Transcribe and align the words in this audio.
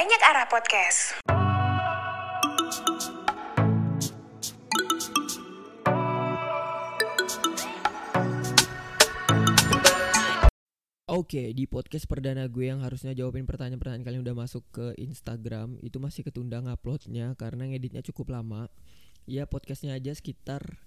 Banyak 0.00 0.22
Arah 0.32 0.48
Podcast. 0.48 1.20
Oke, 11.04 11.52
di 11.52 11.68
podcast 11.68 12.08
perdana 12.08 12.48
gue 12.48 12.72
yang 12.72 12.80
harusnya 12.80 13.12
jawabin 13.12 13.44
pertanyaan-pertanyaan 13.44 14.00
kalian 14.00 14.24
udah 14.24 14.40
masuk 14.40 14.64
ke 14.72 14.96
Instagram 14.96 15.76
itu 15.84 16.00
masih 16.00 16.24
ketunda 16.24 16.64
nguploadnya 16.64 17.36
karena 17.36 17.68
ngeditnya 17.68 18.00
cukup 18.00 18.40
lama. 18.40 18.72
Ya 19.28 19.44
podcastnya 19.44 20.00
aja 20.00 20.16
sekitar 20.16 20.80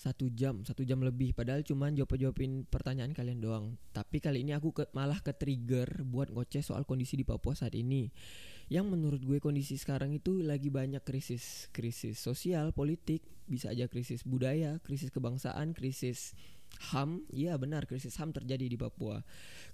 satu 0.00 0.32
jam, 0.32 0.64
satu 0.64 0.80
jam 0.80 1.04
lebih. 1.04 1.36
Padahal 1.36 1.60
cuman 1.60 1.92
jawab-jawabin 1.92 2.64
pertanyaan 2.64 3.12
kalian 3.12 3.44
doang. 3.44 3.76
Tapi 3.92 4.16
kali 4.16 4.40
ini 4.40 4.56
aku 4.56 4.72
ke, 4.72 4.88
malah 4.96 5.20
ke 5.20 5.36
trigger 5.36 6.08
buat 6.08 6.32
ngoceh 6.32 6.64
soal 6.64 6.88
kondisi 6.88 7.20
di 7.20 7.28
Papua 7.28 7.52
saat 7.52 7.76
ini. 7.76 8.08
Yang 8.72 8.86
menurut 8.96 9.20
gue 9.20 9.36
kondisi 9.44 9.76
sekarang 9.76 10.16
itu 10.16 10.40
lagi 10.40 10.72
banyak 10.72 11.04
krisis, 11.04 11.68
krisis 11.68 12.16
sosial, 12.16 12.72
politik, 12.72 13.20
bisa 13.44 13.68
aja 13.68 13.92
krisis 13.92 14.24
budaya, 14.24 14.80
krisis 14.80 15.12
kebangsaan, 15.12 15.76
krisis 15.76 16.32
HAM, 16.78 17.26
iya 17.34 17.58
benar 17.58 17.84
krisis 17.84 18.16
HAM 18.16 18.30
terjadi 18.30 18.70
di 18.70 18.78
Papua. 18.78 19.20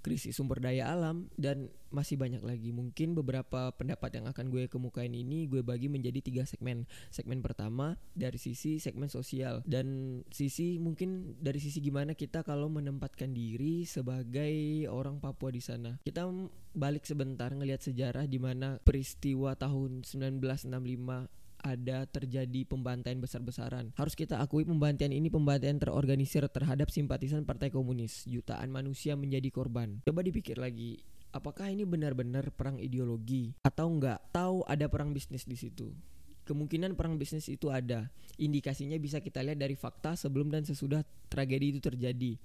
Krisis 0.01 0.37
sumber 0.37 0.59
daya 0.59 0.91
alam 0.91 1.29
dan 1.37 1.69
masih 1.93 2.17
banyak 2.19 2.43
lagi. 2.43 2.73
Mungkin 2.75 3.15
beberapa 3.15 3.73
pendapat 3.73 4.21
yang 4.21 4.27
akan 4.29 4.53
gue 4.53 4.67
kemukain 4.67 5.13
ini 5.13 5.47
gue 5.47 5.61
bagi 5.61 5.87
menjadi 5.87 6.19
tiga 6.25 6.43
segmen. 6.45 6.85
Segmen 7.13 7.41
pertama 7.41 7.97
dari 8.17 8.37
sisi 8.37 8.83
segmen 8.83 9.09
sosial 9.09 9.63
dan 9.65 10.21
sisi 10.33 10.77
mungkin 10.83 11.39
dari 11.41 11.63
sisi 11.63 11.79
gimana 11.81 12.13
kita 12.17 12.43
kalau 12.43 12.69
menempatkan 12.73 13.33
diri 13.33 13.87
sebagai 13.87 14.87
orang 14.91 15.21
Papua 15.23 15.53
di 15.53 15.63
sana. 15.63 15.99
Kita 16.03 16.29
balik 16.77 17.09
sebentar 17.09 17.49
ngelihat 17.55 17.81
sejarah 17.81 18.29
di 18.29 18.37
mana 18.37 18.77
peristiwa 18.85 19.57
tahun 19.57 20.05
1965 20.05 21.46
ada 21.67 22.07
terjadi 22.07 22.63
pembantaian 22.63 23.19
besar-besaran. 23.19 23.91
Harus 23.99 24.15
kita 24.15 24.39
akui 24.39 24.63
pembantaian 24.63 25.11
ini 25.11 25.27
pembantaian 25.27 25.75
terorganisir 25.75 26.47
terhadap 26.47 26.95
simpatisan 26.95 27.43
Partai 27.43 27.75
Komunis. 27.75 28.23
Jutaan 28.31 28.71
manusia 28.71 29.19
menjadi 29.19 29.51
korban. 29.51 29.99
Coba 30.07 30.23
dipikir 30.23 30.63
lagi, 30.63 31.03
apakah 31.35 31.75
ini 31.75 31.83
benar-benar 31.83 32.55
perang 32.55 32.79
ideologi 32.79 33.59
atau 33.67 33.91
enggak? 33.91 34.23
Tahu 34.31 34.63
ada 34.71 34.87
perang 34.87 35.11
bisnis 35.11 35.43
di 35.43 35.59
situ. 35.59 35.91
Kemungkinan 36.47 36.95
perang 36.95 37.19
bisnis 37.19 37.51
itu 37.51 37.75
ada. 37.75 38.07
Indikasinya 38.39 38.95
bisa 39.03 39.19
kita 39.19 39.43
lihat 39.43 39.59
dari 39.59 39.75
fakta 39.75 40.15
sebelum 40.15 40.47
dan 40.47 40.63
sesudah 40.63 41.03
tragedi 41.27 41.75
itu 41.75 41.81
terjadi. 41.83 42.39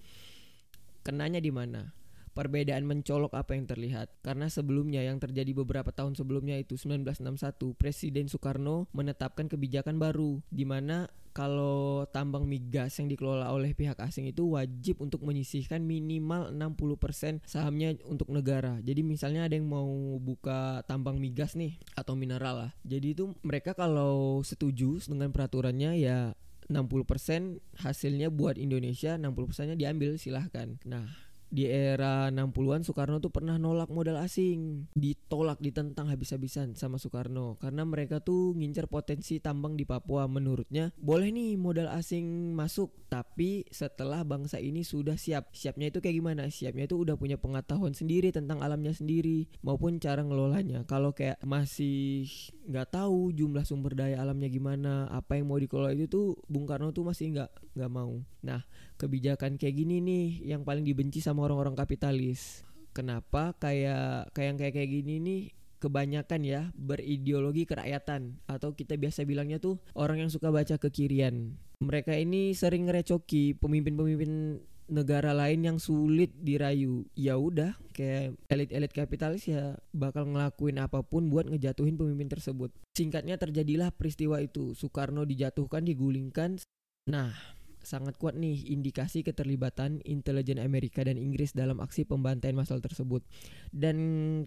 Kenanya 1.05 1.37
di 1.37 1.53
mana? 1.53 1.93
Perbedaan 2.31 2.87
mencolok 2.87 3.35
apa 3.35 3.55
yang 3.55 3.67
terlihat 3.67 4.11
karena 4.23 4.47
sebelumnya 4.47 5.03
yang 5.03 5.19
terjadi 5.19 5.51
beberapa 5.55 5.91
tahun 5.91 6.15
sebelumnya 6.15 6.55
itu 6.59 6.79
1961 6.79 7.75
Presiden 7.75 8.25
Soekarno 8.31 8.87
menetapkan 8.95 9.51
kebijakan 9.51 9.99
baru 9.99 10.39
di 10.49 10.63
mana 10.63 11.11
kalau 11.31 12.03
tambang 12.11 12.43
migas 12.43 12.99
yang 12.99 13.07
dikelola 13.07 13.55
oleh 13.55 13.71
pihak 13.71 13.95
asing 14.03 14.27
itu 14.27 14.51
wajib 14.51 14.99
untuk 14.99 15.23
menyisihkan 15.23 15.79
minimal 15.79 16.51
60% 16.51 17.47
sahamnya 17.47 17.95
untuk 18.03 18.27
negara. 18.35 18.83
Jadi 18.83 19.01
misalnya 19.01 19.47
ada 19.47 19.55
yang 19.55 19.67
mau 19.67 20.19
buka 20.19 20.83
tambang 20.85 21.17
migas 21.23 21.55
nih 21.55 21.79
atau 21.95 22.19
mineral 22.19 22.67
lah. 22.67 22.71
Jadi 22.83 23.15
itu 23.15 23.31
mereka 23.47 23.71
kalau 23.71 24.43
setuju 24.43 24.99
dengan 25.07 25.31
peraturannya 25.31 25.95
ya 26.03 26.35
60% 26.71 27.59
hasilnya 27.83 28.31
buat 28.31 28.55
Indonesia, 28.55 29.19
60%-nya 29.19 29.75
diambil 29.75 30.15
silahkan. 30.15 30.79
Nah, 30.87 31.30
di 31.51 31.67
era 31.67 32.31
60-an 32.31 32.87
Soekarno 32.87 33.19
tuh 33.19 33.29
pernah 33.29 33.59
nolak 33.59 33.91
modal 33.91 34.17
asing. 34.23 34.87
Ditolak 34.95 35.59
ditentang 35.59 36.07
habis-habisan 36.07 36.79
sama 36.79 36.95
Soekarno. 36.95 37.59
Karena 37.59 37.83
mereka 37.83 38.23
tuh 38.23 38.55
ngincer 38.55 38.87
potensi 38.87 39.43
tambang 39.43 39.75
di 39.75 39.83
Papua. 39.83 40.25
Menurutnya 40.31 40.95
boleh 40.95 41.29
nih 41.29 41.59
modal 41.59 41.91
asing 41.91 42.55
masuk. 42.55 42.95
Tapi 43.11 43.67
setelah 43.67 44.23
bangsa 44.23 44.63
ini 44.63 44.87
sudah 44.87 45.19
siap. 45.19 45.51
Siapnya 45.51 45.91
itu 45.91 45.99
kayak 45.99 46.15
gimana? 46.23 46.47
Siapnya 46.47 46.87
itu 46.87 47.03
udah 47.03 47.19
punya 47.19 47.35
pengetahuan 47.35 47.91
sendiri 47.91 48.31
tentang 48.31 48.63
alamnya 48.63 48.95
sendiri. 48.95 49.51
Maupun 49.61 49.99
cara 49.99 50.23
ngelolanya. 50.23 50.87
Kalau 50.87 51.11
kayak 51.11 51.43
masih 51.43 52.23
nggak 52.71 52.95
tahu 52.95 53.35
jumlah 53.35 53.67
sumber 53.67 53.97
daya 53.97 54.23
alamnya 54.23 54.47
gimana 54.47 55.09
apa 55.11 55.35
yang 55.35 55.51
mau 55.51 55.59
dikelola 55.59 55.91
itu 55.91 56.07
tuh 56.07 56.39
Bung 56.47 56.63
Karno 56.63 56.95
tuh 56.95 57.03
masih 57.03 57.35
nggak 57.35 57.51
nggak 57.75 57.91
mau. 57.91 58.23
Nah 58.45 58.63
kebijakan 59.01 59.57
kayak 59.57 59.81
gini 59.81 59.97
nih 59.97 60.53
yang 60.53 60.61
paling 60.61 60.85
dibenci 60.85 61.25
sama 61.25 61.49
orang-orang 61.49 61.73
kapitalis 61.73 62.61
kenapa 62.93 63.57
kayak 63.57 64.29
kayak 64.37 64.61
kayak 64.61 64.73
kayak 64.77 64.89
gini 64.93 65.13
nih 65.17 65.41
kebanyakan 65.81 66.41
ya 66.45 66.61
berideologi 66.77 67.65
kerakyatan 67.65 68.37
atau 68.45 68.77
kita 68.77 68.93
biasa 69.01 69.25
bilangnya 69.25 69.57
tuh 69.57 69.81
orang 69.97 70.21
yang 70.21 70.29
suka 70.29 70.53
baca 70.53 70.77
kekirian. 70.77 71.57
Mereka 71.81 72.13
ini 72.13 72.53
sering 72.53 72.85
ngerecoki 72.85 73.57
pemimpin-pemimpin 73.57 74.61
negara 74.93 75.33
lain 75.33 75.65
yang 75.65 75.77
sulit 75.81 76.29
dirayu. 76.37 77.09
Ya 77.17 77.41
udah, 77.41 77.73
kayak 77.97 78.37
elit-elit 78.53 78.93
kapitalis 78.93 79.49
ya 79.49 79.81
bakal 79.89 80.29
ngelakuin 80.29 80.77
apa 80.77 81.01
pun 81.01 81.33
buat 81.33 81.49
ngejatuhin 81.49 81.97
pemimpin 81.97 82.29
tersebut. 82.29 82.69
Singkatnya 82.93 83.41
terjadilah 83.41 83.89
peristiwa 83.89 84.37
itu. 84.37 84.77
Soekarno 84.77 85.25
dijatuhkan, 85.25 85.81
digulingkan. 85.81 86.61
Nah, 87.09 87.33
sangat 87.81 88.17
kuat 88.17 88.37
nih 88.37 88.71
indikasi 88.73 89.25
keterlibatan 89.25 89.99
intelijen 90.05 90.61
Amerika 90.61 91.01
dan 91.01 91.17
Inggris 91.17 91.53
dalam 91.53 91.81
aksi 91.81 92.05
pembantaian 92.05 92.53
masal 92.53 92.79
tersebut. 92.79 93.25
Dan 93.73 93.97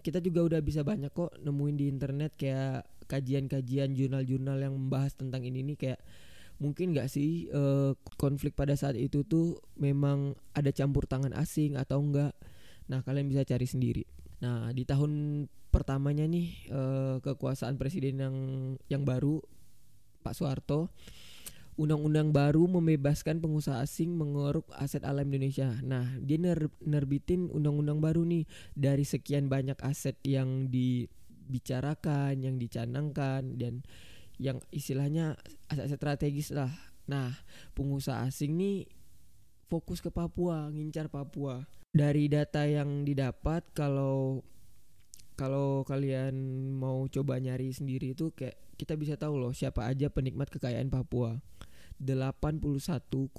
kita 0.00 0.22
juga 0.22 0.47
udah 0.47 0.61
bisa 0.62 0.87
banyak 0.87 1.11
kok 1.11 1.34
nemuin 1.43 1.77
di 1.77 1.87
internet 1.91 2.39
kayak 2.39 2.87
kajian-kajian 3.11 3.93
jurnal-jurnal 3.93 4.59
yang 4.59 4.75
membahas 4.75 5.12
tentang 5.15 5.45
ini 5.45 5.61
nih 5.62 5.77
kayak 5.77 6.00
mungkin 6.62 6.95
gak 6.95 7.11
sih 7.11 7.50
uh, 7.50 7.99
konflik 8.17 8.55
pada 8.55 8.78
saat 8.78 8.95
itu 8.95 9.27
tuh 9.27 9.59
memang 9.75 10.39
ada 10.55 10.71
campur 10.71 11.05
tangan 11.05 11.34
asing 11.34 11.75
atau 11.75 11.99
enggak. 12.01 12.33
Nah, 12.87 13.03
kalian 13.03 13.27
bisa 13.27 13.43
cari 13.43 13.66
sendiri. 13.66 14.05
Nah, 14.45 14.71
di 14.71 14.87
tahun 14.87 15.45
pertamanya 15.75 16.28
nih 16.31 16.71
uh, 16.71 17.16
kekuasaan 17.19 17.75
presiden 17.75 18.22
yang 18.22 18.37
yang 18.87 19.03
baru 19.03 19.43
Pak 20.22 20.34
Soeharto 20.39 20.95
undang-undang 21.74 22.30
baru 22.30 22.70
membebaskan 22.70 23.42
pengusaha 23.42 23.82
asing 23.82 24.14
mengeruk 24.14 24.70
aset 24.78 25.02
alam 25.02 25.26
Indonesia. 25.26 25.74
Nah, 25.82 26.06
dia 26.22 26.38
ner 26.38 26.70
nerbitin 26.82 27.50
undang-undang 27.50 27.98
baru 27.98 28.22
nih 28.22 28.46
dari 28.78 29.02
sekian 29.02 29.50
banyak 29.50 29.78
aset 29.82 30.14
yang 30.22 30.70
dibicarakan, 30.70 32.38
yang 32.38 32.56
dicanangkan 32.56 33.58
dan 33.58 33.82
yang 34.38 34.58
istilahnya 34.70 35.38
aset-aset 35.70 35.98
strategis 35.98 36.48
lah. 36.54 36.70
Nah, 37.10 37.34
pengusaha 37.74 38.24
asing 38.26 38.54
nih 38.54 38.86
fokus 39.66 39.98
ke 39.98 40.10
Papua, 40.14 40.70
ngincar 40.70 41.10
Papua. 41.10 41.66
Dari 41.94 42.26
data 42.26 42.66
yang 42.66 43.06
didapat 43.06 43.62
kalau 43.70 44.42
kalau 45.34 45.83
kalian 45.83 46.34
mau 46.78 47.11
coba 47.11 47.43
nyari 47.43 47.75
sendiri 47.75 48.15
itu 48.15 48.31
kayak 48.31 48.55
kita 48.78 48.95
bisa 48.95 49.15
tahu 49.19 49.39
loh 49.39 49.50
siapa 49.55 49.87
aja 49.87 50.11
penikmat 50.11 50.50
kekayaan 50.50 50.91
Papua. 50.91 51.39
81,28% 52.03 53.39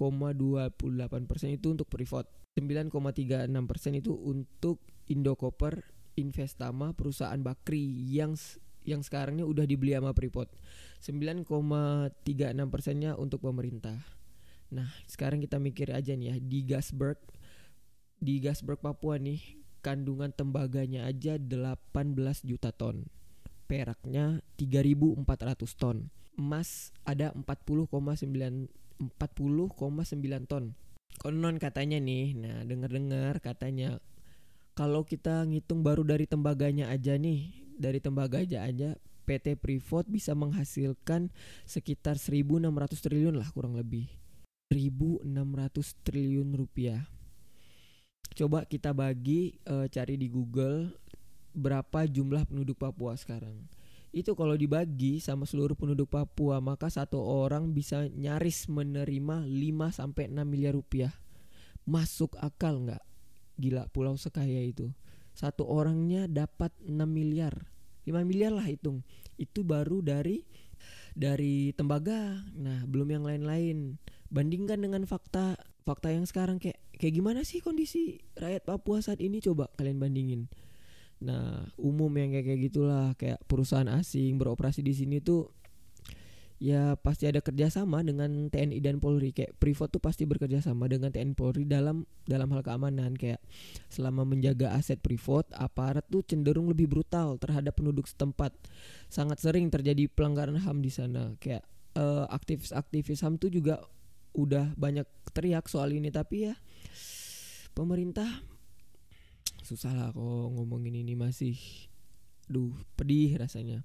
itu 1.51 1.67
untuk 1.75 1.87
Freeport. 1.91 2.27
9,36% 2.55 3.99
itu 3.99 4.15
untuk 4.15 4.79
Indocopper 5.11 5.83
Investama 6.15 6.95
perusahaan 6.95 7.35
Bakri 7.43 7.83
yang 8.07 8.39
yang 8.87 9.03
sekarangnya 9.03 9.43
udah 9.43 9.67
dibeli 9.67 9.91
sama 9.91 10.15
Freeport. 10.15 10.55
9,36 11.03 11.51
persennya 12.71 13.19
untuk 13.19 13.43
pemerintah. 13.43 13.99
Nah, 14.71 14.87
sekarang 15.03 15.43
kita 15.43 15.59
mikir 15.59 15.91
aja 15.91 16.15
nih 16.15 16.31
ya 16.31 16.35
di 16.39 16.59
Gasberg 16.63 17.19
di 18.15 18.39
Gasberg 18.39 18.79
Papua 18.79 19.19
nih 19.19 19.64
kandungan 19.85 20.33
tembaganya 20.33 21.05
aja 21.05 21.37
18 21.37 21.85
juta 22.41 22.73
ton. 22.73 23.05
Peraknya 23.69 24.41
3.400 24.57 25.21
ton 25.77 26.09
emas 26.35 26.91
ada 27.07 27.31
40,9 27.31 27.87
40,9 27.87 30.51
ton. 30.51 30.75
Konon 31.15 31.55
katanya 31.59 31.99
nih, 31.99 32.35
nah 32.35 32.63
dengar-dengar 32.67 33.39
katanya 33.39 33.99
kalau 34.75 35.07
kita 35.07 35.47
ngitung 35.47 35.83
baru 35.83 36.03
dari 36.03 36.27
tembaganya 36.27 36.89
aja 36.91 37.15
nih, 37.15 37.55
dari 37.79 38.03
tembaga 38.03 38.43
aja 38.43 38.67
aja 38.67 38.99
PT 39.23 39.55
Freeport 39.59 40.07
bisa 40.11 40.35
menghasilkan 40.35 41.31
sekitar 41.63 42.19
1.600 42.19 42.99
triliun 42.99 43.39
lah 43.39 43.47
kurang 43.55 43.79
lebih. 43.79 44.11
1.600 44.75 45.23
triliun 46.03 46.51
rupiah. 46.51 47.07
Coba 48.35 48.67
kita 48.67 48.91
bagi 48.91 49.55
uh, 49.65 49.87
cari 49.87 50.19
di 50.19 50.27
Google 50.27 50.91
berapa 51.55 52.03
jumlah 52.03 52.51
penduduk 52.51 52.83
Papua 52.83 53.15
sekarang 53.15 53.55
itu 54.15 54.31
kalau 54.31 54.55
dibagi 54.55 55.19
sama 55.19 55.43
seluruh 55.43 55.75
penduduk 55.75 56.07
Papua 56.07 56.63
maka 56.63 56.87
satu 56.87 57.19
orang 57.19 57.75
bisa 57.75 58.07
nyaris 58.15 58.71
menerima 58.71 59.43
5 59.43 59.51
sampai 59.91 60.31
6 60.31 60.39
miliar 60.47 60.71
rupiah. 60.71 61.11
Masuk 61.83 62.39
akal 62.39 62.79
nggak? 62.79 63.03
Gila 63.59 63.91
pulau 63.91 64.15
sekaya 64.15 64.63
itu. 64.63 64.87
Satu 65.35 65.67
orangnya 65.67 66.31
dapat 66.31 66.71
6 66.87 66.95
miliar. 67.03 67.67
5 68.07 68.23
miliar 68.23 68.55
lah 68.55 68.63
hitung 68.63 69.03
itu 69.35 69.67
baru 69.67 69.99
dari 69.99 70.47
dari 71.11 71.75
tembaga 71.75 72.39
nah 72.55 72.87
belum 72.87 73.19
yang 73.19 73.23
lain-lain 73.27 73.99
bandingkan 74.31 74.79
dengan 74.79 75.03
fakta 75.03 75.59
fakta 75.83 76.13
yang 76.13 76.23
sekarang 76.23 76.61
kayak 76.61 76.79
kayak 76.97 77.13
gimana 77.21 77.41
sih 77.47 77.59
kondisi 77.59 78.19
rakyat 78.35 78.63
Papua 78.67 78.99
saat 79.03 79.19
ini? 79.19 79.39
Coba 79.43 79.71
kalian 79.75 79.99
bandingin. 79.99 80.47
Nah 81.23 81.63
umum 81.79 82.11
yang 82.15 82.35
kayak 82.35 82.45
kayak 82.45 82.61
gitulah 82.71 83.07
kayak 83.15 83.39
perusahaan 83.47 83.87
asing 83.87 84.35
beroperasi 84.35 84.83
di 84.83 84.91
sini 84.91 85.23
tuh 85.23 85.47
ya 86.55 86.95
pasti 86.95 87.27
ada 87.27 87.43
kerjasama 87.43 87.99
dengan 88.03 88.47
TNI 88.47 88.79
dan 88.79 88.97
Polri. 89.03 89.35
Kayak 89.35 89.59
Privat 89.59 89.91
tuh 89.91 89.99
pasti 89.99 90.23
bekerja 90.23 90.63
sama 90.63 90.87
dengan 90.87 91.11
TNI 91.11 91.35
Polri 91.35 91.67
dalam 91.67 92.07
dalam 92.27 92.47
hal 92.51 92.63
keamanan. 92.63 93.15
Kayak 93.15 93.43
selama 93.91 94.23
menjaga 94.23 94.75
aset 94.75 94.99
Privat 94.99 95.47
aparat 95.55 96.03
tuh 96.07 96.23
cenderung 96.23 96.71
lebih 96.71 96.87
brutal 96.87 97.35
terhadap 97.39 97.75
penduduk 97.75 98.07
setempat. 98.07 98.55
Sangat 99.11 99.43
sering 99.43 99.67
terjadi 99.71 100.07
pelanggaran 100.07 100.59
HAM 100.59 100.79
di 100.79 100.91
sana. 100.91 101.35
Kayak 101.39 101.67
uh, 101.99 102.27
aktivis-aktivis 102.31 103.23
HAM 103.23 103.39
tuh 103.39 103.51
juga 103.51 103.83
udah 104.35 104.75
banyak 104.79 105.07
teriak 105.35 105.67
soal 105.67 105.91
ini. 105.91 106.11
Tapi 106.11 106.51
ya 106.51 106.53
pemerintah 107.75 108.41
susah 109.61 109.91
lah 109.91 110.09
kok 110.15 110.23
ngomongin 110.55 111.03
ini 111.03 111.13
masih 111.13 111.57
duh 112.47 112.71
pedih 112.95 113.35
rasanya 113.37 113.83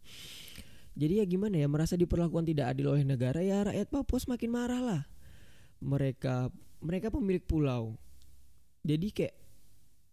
jadi 0.99 1.23
ya 1.23 1.25
gimana 1.25 1.57
ya 1.57 1.69
merasa 1.71 1.95
diperlakukan 1.95 2.51
tidak 2.51 2.75
adil 2.75 2.93
oleh 2.93 3.07
negara 3.07 3.39
ya 3.41 3.63
rakyat 3.63 3.89
Papua 3.89 4.19
semakin 4.19 4.51
marah 4.51 4.83
lah. 4.83 5.03
Mereka 5.81 6.51
mereka 6.83 7.09
pemilik 7.15 7.41
pulau. 7.41 7.95
Jadi 8.83 9.09
kayak 9.09 9.35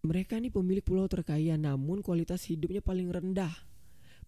mereka 0.06 0.38
nih 0.38 0.54
pemilik 0.54 0.84
pulau 0.86 1.10
terkaya 1.10 1.58
namun 1.58 2.06
kualitas 2.06 2.46
hidupnya 2.46 2.80
paling 2.80 3.10
rendah. 3.10 3.52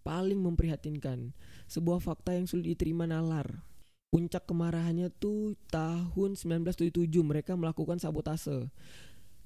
Paling 0.01 0.40
memprihatinkan. 0.42 1.36
Sebuah 1.69 2.01
fakta 2.01 2.34
yang 2.34 2.50
sulit 2.50 2.75
diterima 2.75 3.06
nalar. 3.06 3.63
Puncak 4.10 4.50
kemarahannya 4.50 5.13
tuh 5.22 5.54
tahun 5.69 6.34
1977 6.34 7.07
mereka 7.22 7.54
melakukan 7.54 8.01
sabotase. 8.01 8.74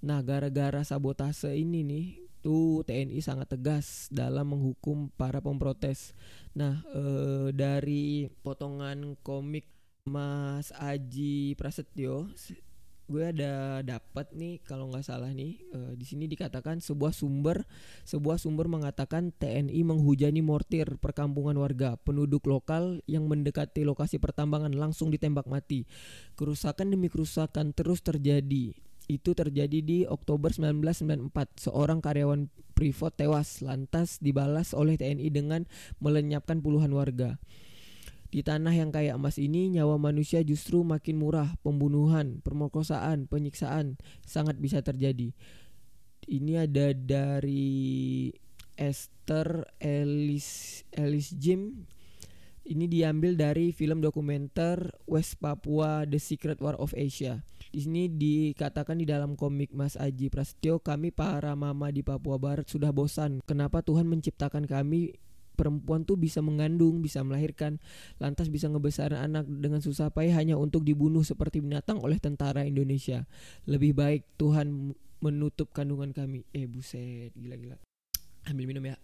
Nah, 0.04 0.20
gara-gara 0.20 0.84
sabotase 0.84 1.56
ini 1.56 1.82
nih 1.88 2.06
itu 2.44 2.84
TNI 2.84 3.24
sangat 3.24 3.56
tegas 3.56 4.12
dalam 4.12 4.52
menghukum 4.52 5.08
para 5.16 5.40
pemprotes. 5.40 6.12
Nah, 6.52 6.84
e, 6.92 7.04
dari 7.56 8.28
potongan 8.44 9.16
komik 9.24 9.72
Mas 10.04 10.76
Aji 10.76 11.56
Prasetyo 11.56 12.28
gue 13.08 13.24
ada 13.36 13.84
dapat 13.84 14.32
nih 14.32 14.64
kalau 14.64 14.88
nggak 14.88 15.04
salah 15.04 15.28
nih 15.36 15.60
e, 15.76 15.80
di 16.00 16.08
sini 16.08 16.24
dikatakan 16.24 16.80
sebuah 16.80 17.12
sumber 17.12 17.68
sebuah 18.08 18.40
sumber 18.40 18.72
mengatakan 18.72 19.36
TNI 19.36 19.76
menghujani 19.84 20.40
mortir 20.40 20.88
perkampungan 21.04 21.60
warga 21.60 22.00
penduduk 22.00 22.48
lokal 22.48 23.04
yang 23.04 23.28
mendekati 23.28 23.84
lokasi 23.84 24.24
pertambangan 24.24 24.72
langsung 24.72 25.12
ditembak 25.12 25.52
mati 25.52 25.84
kerusakan 26.40 26.96
demi 26.96 27.12
kerusakan 27.12 27.76
terus 27.76 28.00
terjadi 28.00 28.72
itu 29.08 29.36
terjadi 29.36 29.80
di 29.84 29.98
Oktober 30.08 30.52
1994. 30.52 31.70
Seorang 31.70 32.00
karyawan 32.00 32.48
Freeport 32.74 33.16
tewas 33.16 33.62
lantas 33.62 34.18
dibalas 34.20 34.76
oleh 34.76 34.98
TNI 34.98 35.30
dengan 35.30 35.62
melenyapkan 36.02 36.60
puluhan 36.60 36.92
warga. 36.92 37.38
Di 38.34 38.42
tanah 38.42 38.74
yang 38.74 38.90
kaya 38.90 39.14
emas 39.14 39.38
ini 39.38 39.70
nyawa 39.70 40.02
manusia 40.02 40.42
justru 40.42 40.82
makin 40.82 41.22
murah. 41.22 41.54
Pembunuhan, 41.62 42.42
pemerkosaan, 42.42 43.30
penyiksaan 43.30 44.02
sangat 44.26 44.58
bisa 44.58 44.82
terjadi. 44.82 45.38
Ini 46.26 46.66
ada 46.66 46.98
dari 46.98 48.34
Esther 48.74 49.70
Ellis 49.78 50.82
Ellis 50.90 51.30
Jim 51.38 51.86
ini 52.63 52.88
diambil 52.88 53.36
dari 53.36 53.75
film 53.75 54.00
dokumenter 54.00 54.88
West 55.04 55.39
Papua 55.44 56.07
The 56.07 56.19
Secret 56.19 56.63
War 56.63 56.80
of 56.80 56.95
Asia. 56.95 57.44
Di 57.74 57.83
sini 57.83 58.07
dikatakan 58.07 59.01
di 59.01 59.06
dalam 59.10 59.36
komik 59.36 59.75
Mas 59.75 60.00
Aji 60.00 60.31
Prasetyo, 60.31 60.80
kami 60.80 61.12
para 61.12 61.51
mama 61.60 61.92
di 61.92 62.06
Papua 62.06 62.39
Barat 62.39 62.69
sudah 62.69 62.95
bosan. 62.95 63.44
Kenapa 63.44 63.83
Tuhan 63.83 64.07
menciptakan 64.07 64.63
kami 64.63 65.12
perempuan 65.54 66.07
tuh 66.07 66.18
bisa 66.18 66.42
mengandung, 66.42 67.04
bisa 67.04 67.21
melahirkan, 67.21 67.77
lantas 68.18 68.50
bisa 68.50 68.71
ngebesarin 68.71 69.19
anak 69.19 69.45
dengan 69.45 69.83
susah 69.83 70.09
payah 70.09 70.39
hanya 70.39 70.56
untuk 70.57 70.81
dibunuh 70.81 71.21
seperti 71.21 71.62
binatang 71.62 72.01
oleh 72.01 72.18
tentara 72.18 72.66
Indonesia. 72.66 73.25
Lebih 73.69 73.94
baik 73.94 74.39
Tuhan 74.39 74.95
menutup 75.19 75.71
kandungan 75.71 76.12
kami. 76.12 76.48
Eh 76.51 76.68
buset, 76.68 77.31
gila-gila. 77.36 77.77
Ambil 78.50 78.66
minum 78.71 78.83
ya. 78.83 78.98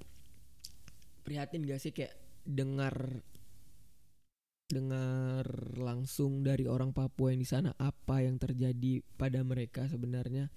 Prihatin 1.23 1.63
gak 1.63 1.79
sih 1.79 1.93
kayak 1.93 2.17
dengar 2.43 3.21
dengar 4.69 5.49
langsung 5.81 6.45
dari 6.45 6.69
orang 6.69 6.93
Papua 6.93 7.33
yang 7.33 7.41
di 7.41 7.49
sana 7.49 7.73
apa 7.81 8.21
yang 8.21 8.37
terjadi 8.37 9.01
pada 9.17 9.41
mereka 9.41 9.89
sebenarnya? 9.89 10.53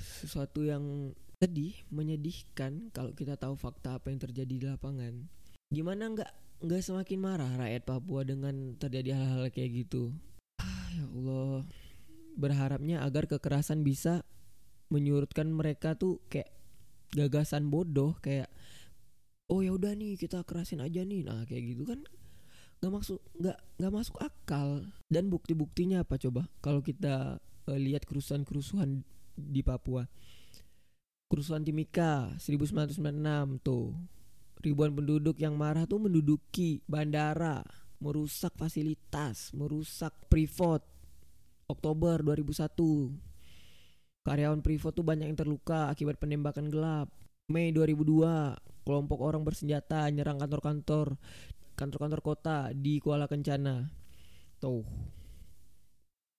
Sesuatu 0.00 0.64
yang 0.64 1.12
sedih 1.38 1.76
menyedihkan 1.94 2.90
kalau 2.90 3.14
kita 3.14 3.38
tahu 3.38 3.54
fakta 3.54 4.00
apa 4.00 4.10
yang 4.10 4.18
terjadi 4.18 4.54
di 4.58 4.66
lapangan. 4.66 5.28
Gimana 5.70 6.10
nggak 6.10 6.32
nggak 6.64 6.82
semakin 6.82 7.18
marah 7.22 7.52
rakyat 7.54 7.86
Papua 7.86 8.26
dengan 8.26 8.74
terjadi 8.74 9.14
hal-hal 9.14 9.52
kayak 9.52 9.86
gitu? 9.86 10.10
Ah, 10.58 10.88
ya 10.90 11.06
Allah. 11.06 11.62
Berharapnya 12.34 13.06
agar 13.06 13.30
kekerasan 13.30 13.86
bisa 13.86 14.26
menyurutkan 14.88 15.52
mereka 15.52 15.94
tuh 15.94 16.18
kayak 16.32 16.48
gagasan 17.12 17.68
bodoh 17.68 18.16
kayak 18.18 18.48
oh 19.48 19.60
ya 19.64 19.72
udah 19.74 19.92
nih 19.96 20.16
kita 20.20 20.44
kerasin 20.44 20.84
aja 20.84 21.02
nih. 21.02 21.24
Nah 21.24 21.44
kayak 21.48 21.76
gitu 21.76 21.88
kan 21.88 22.00
nggak 22.78 22.92
masuk 22.94 23.18
nggak 23.36 23.58
nggak 23.80 23.92
masuk 23.92 24.16
akal. 24.20 24.84
Dan 25.08 25.32
bukti 25.32 25.56
buktinya 25.56 26.04
apa 26.04 26.20
coba? 26.20 26.46
Kalau 26.60 26.84
kita 26.84 27.40
uh, 27.42 27.78
lihat 27.78 28.04
kerusuhan 28.08 28.44
kerusuhan 28.44 29.02
di 29.38 29.62
Papua 29.62 30.08
kerusuhan 31.28 31.60
Timika 31.62 32.32
1996 32.40 33.60
tuh. 33.60 33.92
Ribuan 34.58 34.90
penduduk 34.90 35.38
yang 35.38 35.54
marah 35.54 35.86
tuh 35.86 36.02
menduduki 36.02 36.82
bandara 36.90 37.62
merusak 38.02 38.54
fasilitas 38.58 39.54
merusak 39.54 40.14
privat 40.26 40.82
Oktober 41.70 42.22
2001 42.22 42.66
karyawan 44.26 44.60
privat 44.62 44.92
tuh 44.94 45.06
banyak 45.06 45.30
yang 45.30 45.38
terluka 45.38 45.88
akibat 45.88 46.18
penembakan 46.18 46.68
gelap. 46.68 47.08
Mei 47.48 47.72
2002 47.72 48.77
kelompok 48.88 49.20
orang 49.20 49.44
bersenjata 49.44 50.08
nyerang 50.08 50.40
kantor-kantor 50.40 51.20
kantor-kantor 51.76 52.20
kota 52.24 52.58
di 52.72 52.98
Kuala 52.98 53.28
Kencana. 53.28 53.86
Tuh. 54.58 54.82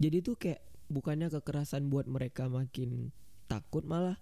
Jadi 0.02 0.20
tuh 0.20 0.36
kayak 0.36 0.60
bukannya 0.90 1.30
kekerasan 1.30 1.88
buat 1.88 2.10
mereka 2.10 2.50
makin 2.52 3.14
takut 3.48 3.88
malah 3.88 4.20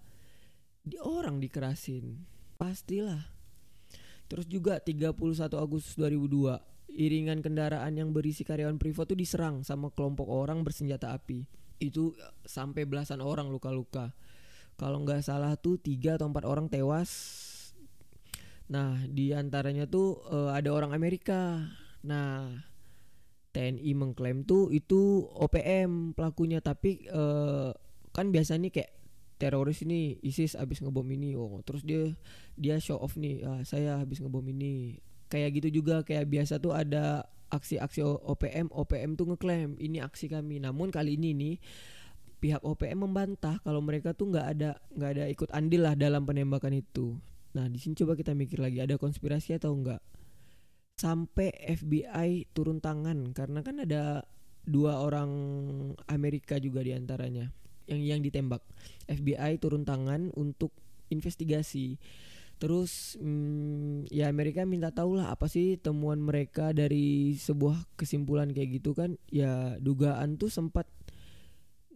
di 0.86 1.00
orang 1.00 1.42
dikerasin. 1.42 2.22
Pastilah. 2.60 3.34
Terus 4.30 4.46
juga 4.46 4.78
31 4.78 5.16
Agustus 5.56 5.96
2002, 5.96 6.60
iringan 6.92 7.40
kendaraan 7.40 7.96
yang 7.96 8.12
berisi 8.12 8.44
karyawan 8.44 8.76
privat 8.76 9.08
tuh 9.08 9.18
diserang 9.18 9.64
sama 9.64 9.88
kelompok 9.90 10.28
orang 10.28 10.62
bersenjata 10.62 11.16
api. 11.16 11.48
Itu 11.80 12.14
sampai 12.44 12.84
belasan 12.84 13.24
orang 13.24 13.48
luka-luka. 13.48 14.12
Kalau 14.78 15.02
nggak 15.02 15.26
salah 15.26 15.58
tuh 15.58 15.80
tiga 15.80 16.14
atau 16.14 16.30
empat 16.30 16.44
orang 16.46 16.70
tewas 16.70 17.10
Nah, 18.68 19.00
di 19.08 19.32
antaranya 19.32 19.88
tuh 19.88 20.20
uh, 20.28 20.52
ada 20.52 20.68
orang 20.72 20.92
Amerika. 20.92 21.64
Nah, 22.04 22.52
TNI 23.56 23.90
mengklaim 23.96 24.44
tuh 24.44 24.68
itu 24.68 25.24
OPM 25.24 26.12
pelakunya, 26.12 26.60
tapi 26.60 27.08
uh, 27.08 27.72
kan 28.12 28.28
biasanya 28.28 28.68
kayak 28.68 28.92
teroris 29.40 29.80
ini 29.86 30.20
ISIS 30.20 30.58
habis 30.58 30.82
ngebom 30.84 31.06
ini, 31.14 31.32
oh 31.38 31.62
terus 31.62 31.86
dia 31.86 32.12
dia 32.58 32.76
show 32.82 32.98
off 32.98 33.14
nih, 33.16 33.40
ah, 33.46 33.62
saya 33.64 34.02
habis 34.02 34.20
ngebom 34.20 34.44
ini. 34.52 35.00
Kayak 35.28 35.60
gitu 35.60 35.80
juga 35.80 36.04
kayak 36.04 36.28
biasa 36.28 36.56
tuh 36.60 36.72
ada 36.72 37.24
aksi-aksi 37.48 38.04
OPM, 38.04 38.68
OPM 38.72 39.16
tuh 39.16 39.32
ngeklaim 39.32 39.76
ini 39.80 40.00
aksi 40.04 40.28
kami. 40.28 40.60
Namun 40.60 40.92
kali 40.92 41.16
ini 41.16 41.32
nih 41.32 41.56
pihak 42.38 42.62
OPM 42.62 43.08
membantah 43.08 43.58
kalau 43.66 43.82
mereka 43.82 44.14
tuh 44.14 44.30
nggak 44.30 44.46
ada 44.46 44.70
nggak 44.94 45.10
ada 45.18 45.24
ikut 45.26 45.48
andil 45.52 45.82
lah 45.88 45.94
dalam 45.96 46.24
penembakan 46.24 46.76
itu. 46.76 47.16
Nah, 47.58 47.66
di 47.66 47.82
sini 47.82 47.98
coba 47.98 48.14
kita 48.14 48.38
mikir 48.38 48.62
lagi 48.62 48.78
ada 48.78 48.94
konspirasi 48.94 49.58
atau 49.58 49.74
enggak? 49.74 49.98
Sampai 50.94 51.50
FBI 51.74 52.54
turun 52.54 52.78
tangan 52.78 53.34
karena 53.34 53.66
kan 53.66 53.82
ada 53.82 54.22
dua 54.62 55.02
orang 55.02 55.30
Amerika 56.06 56.62
juga 56.62 56.86
di 56.86 56.94
antaranya 56.94 57.50
yang 57.90 57.98
yang 57.98 58.20
ditembak. 58.22 58.62
FBI 59.10 59.58
turun 59.58 59.82
tangan 59.82 60.30
untuk 60.38 60.70
investigasi. 61.10 61.98
Terus 62.58 63.18
hmm, 63.18 64.10
ya 64.10 64.30
Amerika 64.30 64.62
minta 64.62 64.94
tahu 64.94 65.18
lah 65.18 65.34
apa 65.34 65.50
sih 65.50 65.78
temuan 65.82 66.22
mereka 66.22 66.70
dari 66.70 67.34
sebuah 67.34 67.98
kesimpulan 67.98 68.54
kayak 68.54 68.78
gitu 68.78 68.94
kan? 68.94 69.18
Ya 69.34 69.82
dugaan 69.82 70.38
tuh 70.38 70.50
sempat 70.52 70.86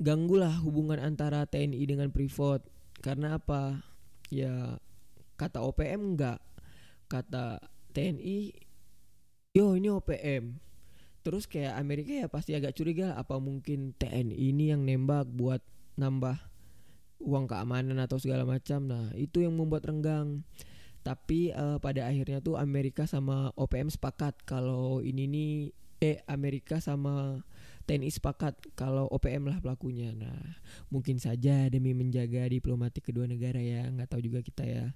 ganggu 0.02 0.42
lah 0.42 0.58
hubungan 0.62 0.98
antara 0.98 1.46
TNI 1.46 1.82
dengan 1.86 2.10
Privat. 2.10 2.66
Karena 2.98 3.38
apa? 3.38 3.82
Ya 4.32 4.80
kata 5.42 5.58
OPM 5.58 6.14
enggak. 6.14 6.38
Kata 7.10 7.58
TNI 7.90 8.54
yo 9.52 9.76
ini 9.76 9.92
OPM 9.92 10.56
terus 11.22 11.46
kayak 11.46 11.78
Amerika 11.78 12.10
ya 12.10 12.26
pasti 12.26 12.56
agak 12.56 12.74
curiga 12.74 13.14
apa 13.14 13.38
mungkin 13.38 13.94
TNI 13.94 14.34
ini 14.34 14.74
yang 14.74 14.82
nembak 14.82 15.30
buat 15.30 15.62
nambah 15.94 16.34
uang 17.22 17.46
keamanan 17.46 18.02
atau 18.02 18.18
segala 18.18 18.42
macam. 18.42 18.90
Nah 18.90 19.14
itu 19.14 19.42
yang 19.42 19.54
membuat 19.54 19.86
renggang. 19.86 20.42
Tapi 21.02 21.50
uh, 21.50 21.82
pada 21.82 22.06
akhirnya 22.06 22.38
tuh 22.38 22.54
Amerika 22.58 23.10
sama 23.10 23.50
OPM 23.58 23.90
sepakat 23.90 24.38
kalau 24.46 25.02
ini 25.02 25.26
nih 25.26 25.54
eh 26.02 26.18
Amerika 26.26 26.82
sama 26.82 27.42
TNI 27.86 28.10
sepakat 28.10 28.58
kalau 28.74 29.06
OPM 29.10 29.50
lah 29.50 29.58
pelakunya. 29.62 30.14
Nah 30.14 30.58
mungkin 30.90 31.22
saja 31.22 31.70
demi 31.70 31.94
menjaga 31.94 32.46
diplomatik 32.50 33.10
kedua 33.10 33.26
negara 33.30 33.58
ya 33.62 33.86
nggak 33.86 34.10
tahu 34.10 34.22
juga 34.26 34.42
kita 34.42 34.66
ya 34.66 34.86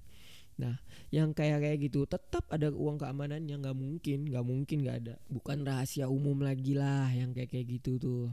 Nah, 0.57 0.81
yang 1.13 1.37
kayak 1.37 1.61
kayak 1.61 1.79
gitu 1.89 2.09
tetap 2.09 2.49
ada 2.49 2.73
uang 2.73 2.97
keamanan 2.97 3.45
yang 3.45 3.61
nggak 3.61 3.77
mungkin, 3.77 4.33
nggak 4.33 4.47
mungkin 4.47 4.77
nggak 4.85 4.99
ada. 5.05 5.15
Bukan 5.29 5.69
rahasia 5.69 6.09
umum 6.09 6.41
lagi 6.41 6.73
lah 6.73 7.13
yang 7.13 7.37
kayak 7.37 7.53
kayak 7.53 7.67
gitu 7.81 8.01
tuh. 8.01 8.25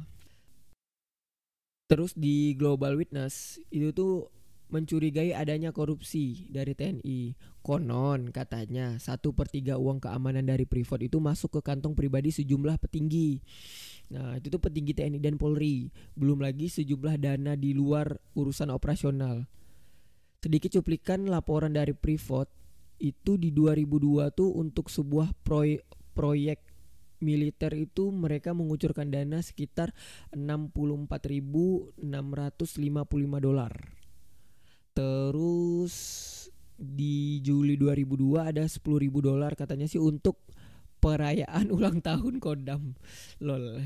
Terus 1.91 2.15
di 2.15 2.55
Global 2.55 2.95
Witness 2.95 3.59
itu 3.67 3.91
tuh 3.91 4.31
mencurigai 4.71 5.35
adanya 5.35 5.69
korupsi 5.69 6.47
dari 6.49 6.73
TNI. 6.73 7.35
Konon 7.61 8.31
katanya 8.33 8.97
satu 8.97 9.35
per 9.35 9.51
tiga 9.51 9.77
uang 9.77 10.01
keamanan 10.01 10.47
dari 10.47 10.65
Privat 10.65 11.03
itu 11.03 11.19
masuk 11.19 11.59
ke 11.59 11.61
kantong 11.61 11.93
pribadi 11.93 12.31
sejumlah 12.31 12.79
petinggi. 12.79 13.43
Nah 14.15 14.39
itu 14.39 14.47
tuh 14.47 14.63
petinggi 14.63 14.95
TNI 14.95 15.19
dan 15.19 15.35
Polri. 15.35 15.91
Belum 16.15 16.39
lagi 16.39 16.71
sejumlah 16.71 17.19
dana 17.19 17.53
di 17.59 17.75
luar 17.75 18.15
urusan 18.33 18.71
operasional 18.71 19.43
sedikit 20.43 20.75
cuplikan 20.75 21.23
laporan 21.31 21.71
dari 21.71 21.95
Privat 21.95 22.51
itu 22.99 23.39
di 23.39 23.55
2002 23.55 24.27
tuh 24.35 24.51
untuk 24.59 24.91
sebuah 24.91 25.31
proyek 25.39 25.87
proyek 26.11 26.59
militer 27.23 27.71
itu 27.79 28.11
mereka 28.11 28.51
mengucurkan 28.51 29.07
dana 29.07 29.39
sekitar 29.39 29.95
64.655 30.35 32.03
dolar. 33.39 33.71
Terus 34.91 35.95
di 36.75 37.39
Juli 37.39 37.79
2002 37.79 38.51
ada 38.51 38.67
10.000 38.67 38.83
dolar 39.23 39.55
katanya 39.55 39.87
sih 39.87 40.03
untuk 40.03 40.43
perayaan 40.99 41.71
ulang 41.75 42.03
tahun 42.03 42.43
Kodam. 42.43 42.99
Lol. 43.39 43.79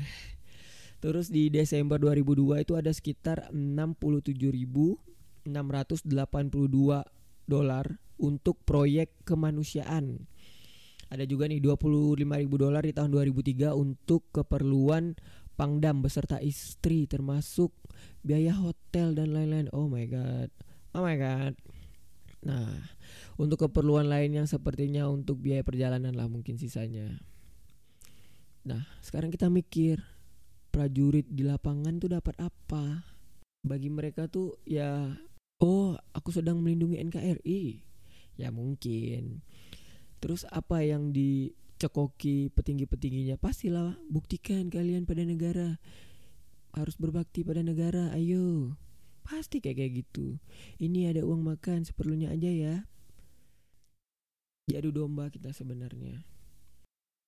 Terus 0.98 1.30
di 1.30 1.46
Desember 1.54 2.02
2002 2.02 2.66
itu 2.66 2.74
ada 2.74 2.90
sekitar 2.90 3.54
67.000 3.54 5.07
682 5.48 7.04
dolar 7.48 7.86
untuk 8.20 8.60
proyek 8.68 9.24
kemanusiaan. 9.24 10.28
Ada 11.08 11.24
juga 11.24 11.48
nih 11.48 11.64
25 11.64 12.20
ribu 12.20 12.56
dolar 12.60 12.84
di 12.84 12.92
tahun 12.92 13.08
2003 13.16 13.72
untuk 13.72 14.28
keperluan 14.28 15.16
Pangdam 15.58 16.06
beserta 16.06 16.38
istri 16.38 17.10
termasuk 17.10 17.74
biaya 18.22 18.54
hotel 18.54 19.18
dan 19.18 19.34
lain-lain. 19.34 19.66
Oh 19.74 19.90
my 19.90 20.06
god. 20.06 20.54
Oh 20.94 21.02
my 21.02 21.18
god. 21.18 21.58
Nah, 22.46 22.78
untuk 23.34 23.66
keperluan 23.66 24.06
lain 24.06 24.38
yang 24.38 24.46
sepertinya 24.46 25.10
untuk 25.10 25.42
biaya 25.42 25.66
perjalanan 25.66 26.14
lah 26.14 26.30
mungkin 26.30 26.62
sisanya. 26.62 27.18
Nah, 28.62 28.86
sekarang 29.02 29.34
kita 29.34 29.50
mikir 29.50 29.98
prajurit 30.70 31.26
di 31.26 31.42
lapangan 31.42 31.98
tuh 31.98 32.14
dapat 32.14 32.38
apa? 32.38 33.02
Bagi 33.66 33.90
mereka 33.90 34.30
tuh 34.30 34.54
ya 34.62 35.10
oh 35.58 35.98
aku 36.14 36.30
sedang 36.30 36.62
melindungi 36.62 36.98
NKRI 37.02 37.62
ya 38.38 38.54
mungkin. 38.54 39.42
Terus 40.18 40.46
apa 40.50 40.82
yang 40.82 41.10
dicekoki 41.10 42.50
petinggi-petingginya? 42.54 43.38
Pastilah 43.38 43.98
buktikan 44.10 44.70
kalian 44.70 45.06
pada 45.06 45.22
negara. 45.26 45.78
Harus 46.74 46.94
berbakti 46.98 47.42
pada 47.42 47.62
negara 47.62 48.14
ayo. 48.14 48.78
Pasti 49.26 49.58
kayak 49.58 49.76
kayak 49.82 49.92
gitu. 50.06 50.38
Ini 50.78 51.12
ada 51.12 51.26
uang 51.26 51.42
makan 51.44 51.84
seperlunya 51.84 52.32
aja 52.32 52.50
ya. 52.50 52.74
Diadu 54.70 54.94
domba 54.94 55.30
kita 55.30 55.50
sebenarnya. 55.50 56.22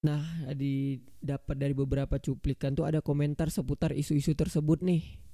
Nah 0.01 0.25
di 0.57 0.97
dapat 1.21 1.61
dari 1.61 1.77
beberapa 1.77 2.17
cuplikan 2.17 2.73
tuh 2.73 2.89
ada 2.89 3.05
komentar 3.05 3.53
seputar 3.53 3.93
isu-isu 3.93 4.33
tersebut 4.33 4.81
nih 4.81 5.30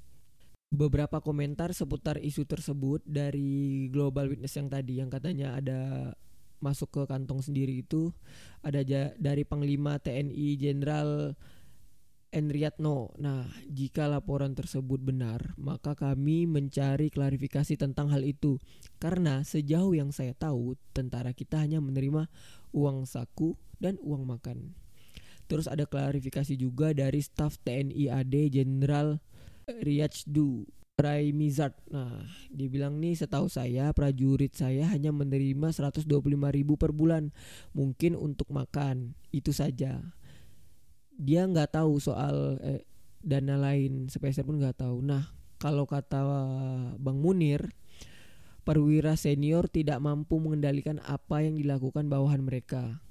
beberapa 0.74 1.22
komentar 1.22 1.70
seputar 1.70 2.18
isu 2.18 2.42
tersebut 2.42 2.98
dari 3.06 3.86
Global 3.90 4.26
Witness 4.26 4.58
yang 4.58 4.66
tadi 4.66 4.98
yang 4.98 5.10
katanya 5.12 5.54
ada 5.54 5.80
masuk 6.58 6.90
ke 6.90 7.02
kantong 7.06 7.44
sendiri 7.44 7.84
itu 7.84 8.10
ada 8.64 8.82
dari 9.14 9.46
Panglima 9.46 10.00
TNI 10.02 10.58
Jenderal 10.58 11.36
Enriatno. 12.34 13.14
Nah, 13.22 13.46
jika 13.70 14.10
laporan 14.10 14.52
tersebut 14.58 14.98
benar, 14.98 15.54
maka 15.56 15.94
kami 15.94 16.44
mencari 16.44 17.08
klarifikasi 17.08 17.78
tentang 17.78 18.10
hal 18.10 18.26
itu. 18.26 18.58
Karena 18.98 19.46
sejauh 19.46 19.94
yang 19.94 20.10
saya 20.10 20.34
tahu, 20.34 20.74
tentara 20.90 21.30
kita 21.32 21.62
hanya 21.62 21.78
menerima 21.78 22.26
uang 22.74 23.06
saku 23.06 23.54
dan 23.78 23.96
uang 24.02 24.26
makan. 24.26 24.74
Terus 25.46 25.70
ada 25.70 25.86
klarifikasi 25.86 26.58
juga 26.58 26.90
dari 26.90 27.22
staf 27.22 27.56
TNI 27.62 28.10
AD 28.10 28.34
Jenderal 28.50 29.22
Riyajdu 29.66 30.62
Raimizard. 30.94 31.74
Nah, 31.90 32.22
dia 32.54 32.70
bilang 32.70 33.02
nih 33.02 33.18
setahu 33.18 33.50
saya 33.50 33.90
prajurit 33.90 34.54
saya 34.54 34.86
hanya 34.94 35.10
menerima 35.10 35.74
125 35.74 36.06
ribu 36.54 36.78
per 36.78 36.94
bulan. 36.94 37.34
Mungkin 37.74 38.14
untuk 38.14 38.46
makan, 38.54 39.18
itu 39.34 39.50
saja. 39.50 39.98
Dia 41.18 41.42
nggak 41.50 41.82
tahu 41.82 41.98
soal 41.98 42.62
eh, 42.62 42.86
dana 43.26 43.58
lain, 43.58 44.06
sepeser 44.06 44.46
pun 44.46 44.62
nggak 44.62 44.86
tahu. 44.86 45.02
Nah, 45.02 45.34
kalau 45.58 45.82
kata 45.82 46.22
Bang 47.02 47.18
Munir, 47.18 47.74
perwira 48.62 49.18
senior 49.18 49.66
tidak 49.66 49.98
mampu 49.98 50.38
mengendalikan 50.38 51.02
apa 51.02 51.42
yang 51.42 51.58
dilakukan 51.58 52.06
bawahan 52.06 52.40
mereka. 52.40 53.02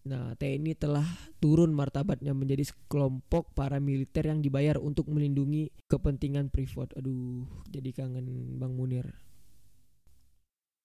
Nah, 0.00 0.32
TNI 0.32 0.72
telah 0.80 1.04
turun 1.44 1.76
martabatnya 1.76 2.32
menjadi 2.32 2.72
sekelompok 2.72 3.52
para 3.52 3.76
militer 3.76 4.24
yang 4.32 4.40
dibayar 4.40 4.80
untuk 4.80 5.04
melindungi 5.12 5.68
kepentingan 5.92 6.48
privat. 6.48 6.96
Aduh, 6.96 7.44
jadi 7.68 7.92
kangen 7.92 8.56
Bang 8.56 8.80
Munir. 8.80 9.12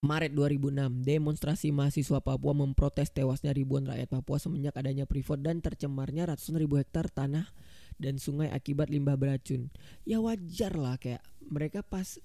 Maret 0.05 0.38
2006, 0.38 1.01
demonstrasi 1.01 1.74
mahasiswa 1.74 2.22
Papua 2.22 2.53
memprotes 2.53 3.10
tewasnya 3.10 3.55
ribuan 3.55 3.89
rakyat 3.89 4.05
Papua 4.12 4.38
semenjak 4.38 4.77
adanya 4.77 5.10
privat 5.10 5.41
dan 5.41 5.65
tercemarnya 5.65 6.29
ratusan 6.29 6.62
ribu 6.62 6.77
hektar 6.77 7.10
tanah 7.10 7.50
dan 7.98 8.22
sungai 8.22 8.53
akibat 8.53 8.93
limbah 8.93 9.17
beracun. 9.17 9.74
Ya 10.05 10.22
wajar 10.22 10.77
lah 10.77 11.01
kayak 11.01 11.25
mereka 11.41 11.81
pas 11.81 12.22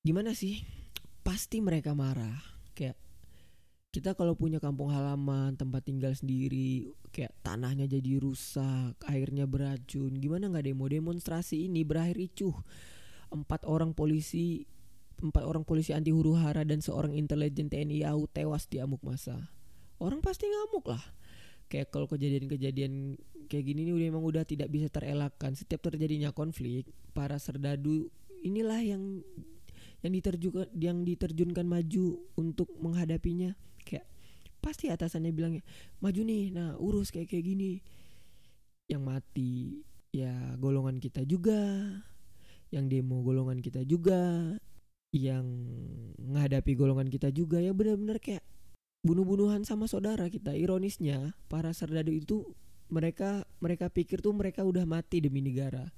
gimana 0.00 0.32
sih? 0.32 0.64
Pasti 1.20 1.60
mereka 1.60 1.92
marah. 1.92 2.40
Kayak 2.72 2.96
kita 3.88 4.12
kalau 4.12 4.36
punya 4.36 4.60
kampung 4.60 4.92
halaman 4.92 5.56
tempat 5.56 5.80
tinggal 5.80 6.12
sendiri 6.12 6.92
kayak 7.08 7.32
tanahnya 7.40 7.88
jadi 7.88 8.20
rusak 8.20 9.00
airnya 9.08 9.48
beracun 9.48 10.12
gimana 10.20 10.52
nggak 10.52 10.68
demo? 10.68 10.84
Demonstrasi 10.84 11.64
ini 11.64 11.88
berakhir 11.88 12.20
ricuh. 12.20 12.52
Empat 13.32 13.64
orang 13.64 13.96
polisi 13.96 14.68
empat 15.18 15.42
orang 15.42 15.64
polisi 15.64 15.96
anti 15.96 16.12
huru 16.12 16.36
hara 16.36 16.68
dan 16.68 16.84
seorang 16.84 17.16
intelijen 17.16 17.72
TNI 17.72 18.04
AU 18.12 18.28
tewas 18.28 18.68
di 18.68 18.76
amuk 18.76 19.00
masa. 19.00 19.48
Orang 19.96 20.20
pasti 20.20 20.44
ngamuk 20.46 20.84
lah. 20.84 21.02
Kayak 21.72 21.88
kalau 21.88 22.06
kejadian-kejadian 22.12 23.16
kayak 23.48 23.64
gini 23.72 23.88
ini 23.88 23.92
udah 23.96 24.06
emang 24.12 24.24
udah 24.24 24.44
tidak 24.44 24.68
bisa 24.68 24.92
terelakkan. 24.92 25.56
Setiap 25.56 25.80
terjadinya 25.80 26.28
konflik 26.36 26.92
para 27.16 27.40
serdadu 27.40 28.12
inilah 28.44 28.84
yang 28.84 29.24
yang 30.04 30.12
diterjunkan 30.14 30.68
yang 30.76 31.02
diterjunkan 31.02 31.66
maju 31.66 32.22
untuk 32.38 32.70
menghadapinya 32.78 33.58
pasti 34.68 34.92
atasannya 34.92 35.32
bilangnya 35.32 35.64
maju 36.04 36.20
nih 36.20 36.52
nah 36.52 36.76
urus 36.76 37.08
kayak 37.08 37.32
kayak 37.32 37.44
gini. 37.48 37.72
Yang 38.84 39.02
mati 39.04 39.52
ya 40.12 40.32
golongan 40.60 41.00
kita 41.00 41.24
juga. 41.24 41.88
Yang 42.68 42.84
demo 42.92 43.24
golongan 43.24 43.64
kita 43.64 43.80
juga. 43.88 44.52
Yang 45.16 45.46
menghadapi 46.20 46.72
golongan 46.76 47.08
kita 47.08 47.32
juga. 47.32 47.64
Ya 47.64 47.72
benar-benar 47.72 48.20
kayak 48.20 48.44
bunuh-bunuhan 49.00 49.64
sama 49.64 49.88
saudara 49.88 50.28
kita. 50.28 50.52
Ironisnya 50.52 51.32
para 51.48 51.72
serdadu 51.72 52.12
itu 52.12 52.44
mereka 52.92 53.48
mereka 53.64 53.88
pikir 53.88 54.20
tuh 54.20 54.36
mereka 54.36 54.68
udah 54.68 54.84
mati 54.84 55.24
demi 55.24 55.40
negara. 55.40 55.88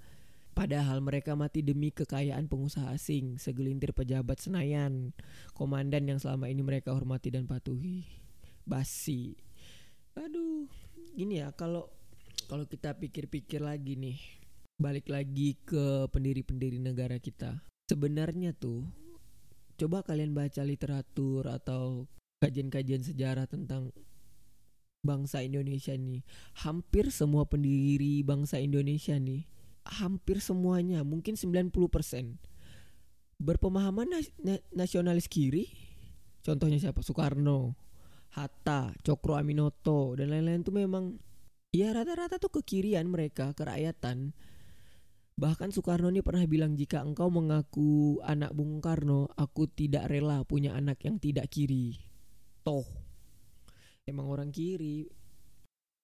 Padahal 0.50 0.98
mereka 0.98 1.38
mati 1.38 1.62
demi 1.62 1.94
kekayaan 1.94 2.50
pengusaha 2.50 2.90
asing, 2.90 3.38
segelintir 3.38 3.94
pejabat 3.94 4.42
Senayan, 4.42 5.14
komandan 5.54 6.10
yang 6.10 6.18
selama 6.18 6.50
ini 6.50 6.60
mereka 6.66 6.90
hormati 6.90 7.30
dan 7.30 7.46
patuhi 7.46 8.29
basi. 8.67 9.37
Aduh 10.17 10.67
gini 11.14 11.43
ya 11.43 11.52
kalau 11.55 11.90
kalau 12.47 12.67
kita 12.67 12.97
pikir-pikir 12.99 13.62
lagi 13.62 13.95
nih 13.95 14.19
balik 14.81 15.12
lagi 15.12 15.61
ke 15.62 16.09
pendiri-pendiri 16.09 16.81
negara 16.81 17.21
kita. 17.21 17.61
Sebenarnya 17.90 18.57
tuh 18.57 18.87
coba 19.76 20.05
kalian 20.05 20.33
baca 20.37 20.62
literatur 20.64 21.49
atau 21.49 22.07
kajian-kajian 22.40 23.05
sejarah 23.05 23.45
tentang 23.45 23.93
bangsa 25.05 25.45
Indonesia 25.45 25.93
nih. 25.93 26.25
Hampir 26.64 27.12
semua 27.12 27.45
pendiri 27.49 28.25
bangsa 28.25 28.61
Indonesia 28.61 29.17
nih 29.17 29.61
hampir 29.90 30.38
semuanya 30.38 31.02
mungkin 31.02 31.35
90% 31.35 31.73
berpemahaman 33.40 34.07
nas 34.12 34.29
nasionalis 34.71 35.26
kiri. 35.26 35.67
Contohnya 36.40 36.81
siapa? 36.81 37.05
Soekarno 37.05 37.76
Hatta 38.34 38.94
Cokro 39.02 39.34
Aminoto 39.34 40.14
dan 40.14 40.30
lain-lain 40.30 40.62
tuh 40.62 40.75
memang 40.75 41.18
ya 41.75 41.90
rata-rata 41.90 42.38
tuh 42.38 42.62
kekirian 42.62 43.10
mereka 43.10 43.54
kerakyatan 43.54 44.34
Bahkan 45.40 45.72
Soekarno 45.72 46.12
ini 46.12 46.20
pernah 46.20 46.44
bilang 46.44 46.76
jika 46.76 47.00
engkau 47.00 47.32
mengaku 47.32 48.20
anak 48.20 48.52
Bung 48.52 48.76
Karno, 48.84 49.25
aku 49.40 49.72
tidak 49.72 50.12
rela 50.12 50.44
punya 50.44 50.76
anak 50.76 51.00
yang 51.00 51.16
tidak 51.16 51.49
kiri. 51.49 51.96
Toh, 52.60 52.84
emang 54.04 54.28
orang 54.28 54.52
kiri. 54.52 55.08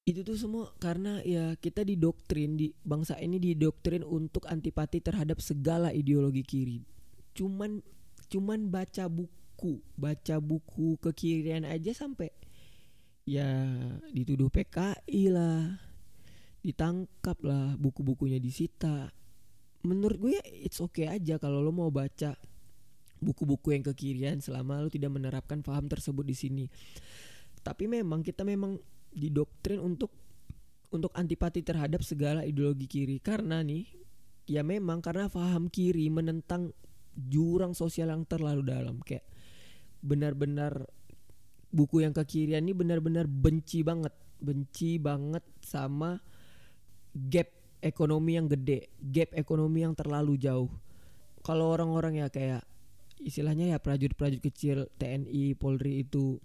Itu 0.08 0.24
tuh 0.24 0.40
semua 0.40 0.72
karena 0.80 1.20
ya 1.20 1.52
kita 1.60 1.84
didoktrin 1.84 2.56
di 2.56 2.72
bangsa 2.80 3.20
ini 3.20 3.36
didoktrin 3.36 4.00
untuk 4.00 4.48
antipati 4.48 5.04
terhadap 5.04 5.36
segala 5.44 5.92
ideologi 5.92 6.40
kiri. 6.40 6.80
Cuman 7.36 7.84
cuman 8.32 8.72
baca 8.72 9.04
buku, 9.04 9.28
baca 9.96 10.36
buku 10.38 11.00
kekirian 11.00 11.64
aja 11.64 11.92
sampai 11.96 12.30
ya 13.26 13.66
dituduh 14.14 14.48
PKI 14.48 15.34
lah, 15.34 15.82
ditangkap 16.62 17.36
lah, 17.42 17.74
buku-bukunya 17.74 18.38
disita. 18.38 19.10
Menurut 19.82 20.18
gue 20.18 20.38
it's 20.62 20.78
okay 20.78 21.10
aja 21.10 21.36
kalau 21.42 21.58
lo 21.58 21.74
mau 21.74 21.90
baca 21.90 22.38
buku-buku 23.18 23.74
yang 23.74 23.82
kekirian 23.82 24.38
selama 24.38 24.86
lo 24.86 24.88
tidak 24.88 25.10
menerapkan 25.10 25.60
paham 25.60 25.90
tersebut 25.90 26.22
di 26.22 26.36
sini. 26.38 26.64
Tapi 27.66 27.90
memang 27.90 28.22
kita 28.22 28.46
memang 28.46 28.78
didoktrin 29.10 29.82
untuk 29.82 30.14
untuk 30.94 31.10
antipati 31.18 31.66
terhadap 31.66 32.06
segala 32.06 32.46
ideologi 32.46 32.86
kiri. 32.86 33.18
Karena 33.18 33.58
nih 33.66 33.90
ya 34.46 34.62
memang 34.62 35.02
karena 35.02 35.26
paham 35.26 35.66
kiri 35.66 36.06
menentang 36.06 36.70
jurang 37.18 37.74
sosial 37.74 38.14
yang 38.14 38.22
terlalu 38.22 38.62
dalam. 38.62 39.02
Kayak 39.02 39.26
benar-benar 40.06 40.86
buku 41.74 42.06
yang 42.06 42.14
kekirian 42.14 42.62
ini 42.62 42.72
benar-benar 42.72 43.26
benci 43.26 43.82
banget 43.82 44.14
benci 44.38 45.02
banget 45.02 45.42
sama 45.64 46.20
gap 47.16 47.48
ekonomi 47.80 48.36
yang 48.36 48.48
gede, 48.50 48.92
gap 49.00 49.32
ekonomi 49.32 49.84
yang 49.84 49.96
terlalu 49.96 50.36
jauh. 50.36 50.68
Kalau 51.40 51.72
orang-orang 51.72 52.20
ya 52.20 52.28
kayak 52.28 52.62
istilahnya 53.22 53.76
ya 53.76 53.78
prajurit-prajurit 53.80 54.42
kecil 54.44 54.90
TNI, 55.00 55.56
Polri 55.56 56.04
itu 56.04 56.36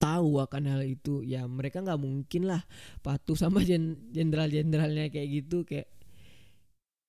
tahu 0.00 0.40
akan 0.40 0.64
hal 0.64 0.82
itu, 0.88 1.20
ya 1.20 1.44
mereka 1.44 1.84
nggak 1.84 2.00
mungkin 2.00 2.48
lah 2.48 2.64
patuh 3.04 3.36
sama 3.36 3.60
jenderal-jenderalnya 3.66 5.12
kayak 5.12 5.28
gitu 5.28 5.68
kayak 5.68 5.92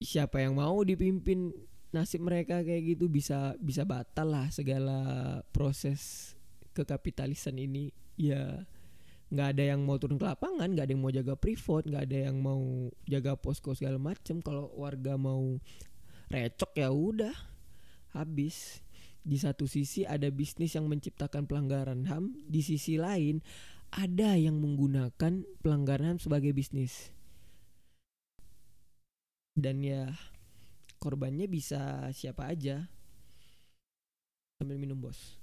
siapa 0.01 0.43
yang 0.43 0.59
mau 0.59 0.81
dipimpin 0.83 1.55
nasib 1.91 2.23
mereka 2.23 2.63
kayak 2.63 2.95
gitu 2.95 3.11
bisa 3.11 3.55
bisa 3.59 3.83
batal 3.83 4.31
lah 4.31 4.47
segala 4.51 4.99
proses 5.51 6.33
kekapitalisan 6.71 7.59
ini. 7.59 7.91
Ya 8.15 8.63
nggak 9.31 9.47
ada 9.55 9.63
yang 9.75 9.87
mau 9.87 9.95
turun 9.95 10.19
ke 10.19 10.27
lapangan 10.27 10.75
nggak 10.75 10.85
ada 10.87 10.91
yang 10.91 11.03
mau 11.03 11.13
jaga 11.15 11.39
privat 11.39 11.87
nggak 11.87 12.03
ada 12.03 12.17
yang 12.27 12.37
mau 12.43 12.91
jaga 13.07 13.35
posko 13.35 13.75
segala 13.75 13.99
macem. 13.99 14.39
Kalau 14.43 14.71
warga 14.75 15.15
mau 15.19 15.59
recok 16.31 16.71
ya 16.75 16.89
udah 16.91 17.35
habis. 18.15 18.79
Di 19.21 19.37
satu 19.37 19.69
sisi 19.69 20.01
ada 20.01 20.33
bisnis 20.33 20.73
yang 20.73 20.89
menciptakan 20.89 21.45
pelanggaran 21.45 22.09
ham 22.09 22.33
di 22.49 22.65
sisi 22.65 22.97
lain 22.97 23.37
ada 23.93 24.33
yang 24.33 24.57
menggunakan 24.57 25.45
pelanggaran 25.61 26.15
ham 26.15 26.19
sebagai 26.19 26.55
bisnis. 26.57 27.13
Dan 29.53 29.83
ya 29.83 30.15
korbannya 31.01 31.49
bisa 31.49 32.13
siapa 32.13 32.45
aja 32.53 32.85
sambil 34.61 34.77
minum 34.77 35.01
bos 35.01 35.41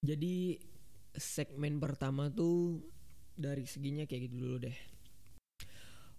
jadi 0.00 0.56
segmen 1.12 1.76
pertama 1.76 2.32
tuh 2.32 2.80
dari 3.36 3.68
seginya 3.68 4.08
kayak 4.08 4.32
gitu 4.32 4.36
dulu 4.40 4.56
deh. 4.64 4.76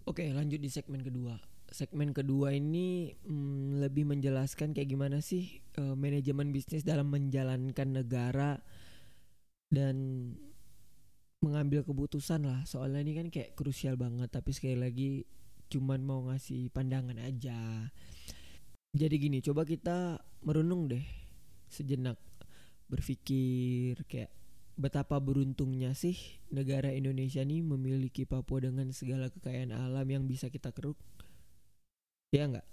Oke, 0.06 0.30
lanjut 0.30 0.58
di 0.62 0.70
segmen 0.70 1.02
kedua. 1.02 1.38
Segmen 1.66 2.14
kedua 2.14 2.54
ini 2.54 3.10
hmm, 3.10 3.82
lebih 3.82 4.06
menjelaskan 4.06 4.70
kayak 4.76 4.86
gimana 4.86 5.18
sih 5.18 5.62
uh, 5.82 5.98
manajemen 5.98 6.54
bisnis 6.54 6.86
dalam 6.86 7.10
menjalankan 7.10 7.88
negara 7.90 8.60
dan 9.72 9.96
mengambil 11.42 11.82
keputusan 11.82 12.46
lah. 12.46 12.62
Soalnya 12.62 13.02
ini 13.02 13.12
kan 13.18 13.26
kayak 13.34 13.58
krusial 13.58 13.98
banget, 13.98 14.30
tapi 14.30 14.54
sekali 14.54 14.78
lagi 14.78 15.26
cuman 15.72 16.04
mau 16.04 16.20
ngasih 16.28 16.68
pandangan 16.68 17.16
aja. 17.16 17.88
Jadi 18.92 19.16
gini, 19.16 19.40
coba 19.40 19.64
kita 19.64 20.20
merenung 20.44 20.92
deh 20.92 21.00
sejenak 21.72 22.20
berpikir 22.92 23.96
kayak 24.04 24.28
betapa 24.76 25.16
beruntungnya 25.16 25.96
sih 25.96 26.16
negara 26.52 26.92
Indonesia 26.92 27.40
nih 27.40 27.64
memiliki 27.64 28.28
Papua 28.28 28.68
dengan 28.68 28.92
segala 28.92 29.32
kekayaan 29.32 29.72
alam 29.72 30.04
yang 30.04 30.28
bisa 30.28 30.52
kita 30.52 30.76
keruk. 30.76 31.00
Ya 32.36 32.44
enggak? 32.48 32.68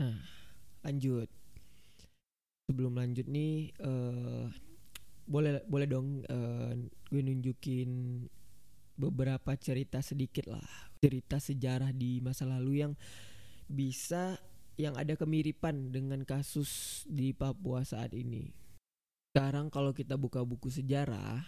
Nah, 0.00 0.16
lanjut. 0.80 1.28
Sebelum 2.72 2.96
lanjut 2.96 3.28
nih 3.28 3.76
uh, 3.84 4.48
boleh 5.28 5.60
boleh 5.68 5.86
dong 5.88 6.24
uh, 6.24 6.72
gue 7.12 7.20
nunjukin 7.20 8.24
beberapa 9.00 9.56
cerita 9.56 10.04
sedikit 10.04 10.52
lah. 10.52 10.68
Cerita 11.00 11.40
sejarah 11.40 11.96
di 11.96 12.20
masa 12.20 12.44
lalu 12.44 12.84
yang 12.84 12.92
bisa 13.64 14.36
yang 14.76 14.96
ada 15.00 15.16
kemiripan 15.16 15.88
dengan 15.88 16.20
kasus 16.28 17.02
di 17.08 17.32
Papua 17.32 17.80
saat 17.88 18.12
ini. 18.12 18.52
Sekarang 19.32 19.72
kalau 19.72 19.96
kita 19.96 20.20
buka 20.20 20.44
buku 20.44 20.68
sejarah 20.68 21.40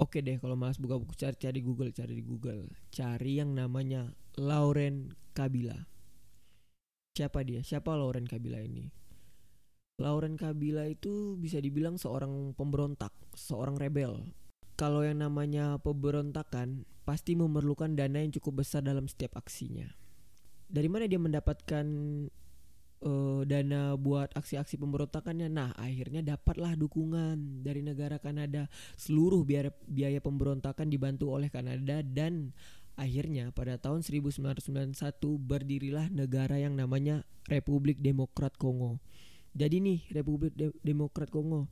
oke 0.00 0.16
okay 0.16 0.24
deh 0.24 0.40
kalau 0.40 0.56
malas 0.56 0.80
buka 0.80 0.96
buku 0.96 1.12
cari 1.12 1.36
cari 1.36 1.60
Google 1.60 1.92
cari 1.92 2.18
di 2.18 2.24
Google. 2.24 2.66
Cari 2.90 3.38
yang 3.38 3.54
namanya 3.54 4.10
Lauren 4.40 5.12
Kabila. 5.36 5.76
Siapa 7.14 7.44
dia? 7.44 7.60
Siapa 7.60 7.92
Lauren 7.94 8.24
Kabila 8.24 8.58
ini? 8.64 8.88
Lauren 10.00 10.40
Kabila 10.40 10.88
itu 10.88 11.36
bisa 11.36 11.60
dibilang 11.60 12.00
seorang 12.00 12.56
pemberontak 12.56 13.12
seorang 13.36 13.76
rebel 13.76 14.24
kalau 14.80 15.04
yang 15.04 15.20
namanya 15.20 15.76
pemberontakan 15.84 16.88
pasti 17.04 17.36
memerlukan 17.36 17.92
dana 17.92 18.24
yang 18.24 18.32
cukup 18.32 18.64
besar 18.64 18.80
dalam 18.80 19.04
setiap 19.04 19.36
aksinya 19.36 19.92
dari 20.70 20.86
mana 20.86 21.10
dia 21.10 21.18
mendapatkan 21.18 21.84
uh, 23.02 23.42
dana 23.42 23.98
buat 23.98 24.30
aksi-aksi 24.38 24.78
pemberontakannya. 24.78 25.50
Nah, 25.50 25.74
akhirnya 25.74 26.22
dapatlah 26.22 26.78
dukungan 26.78 27.66
dari 27.66 27.82
negara 27.82 28.22
Kanada. 28.22 28.70
Seluruh 28.94 29.42
biaya 29.42 29.74
biaya 29.90 30.22
pemberontakan 30.22 30.88
dibantu 30.88 31.34
oleh 31.34 31.50
Kanada 31.50 32.00
dan 32.06 32.54
akhirnya 32.94 33.50
pada 33.50 33.80
tahun 33.82 34.06
1991 34.06 34.94
berdirilah 35.40 36.06
negara 36.12 36.60
yang 36.62 36.78
namanya 36.78 37.26
Republik 37.50 37.98
Demokrat 37.98 38.54
Kongo. 38.54 39.02
Jadi 39.50 39.82
nih 39.82 39.98
Republik 40.14 40.54
De 40.54 40.70
Demokrat 40.86 41.26
Kongo. 41.34 41.66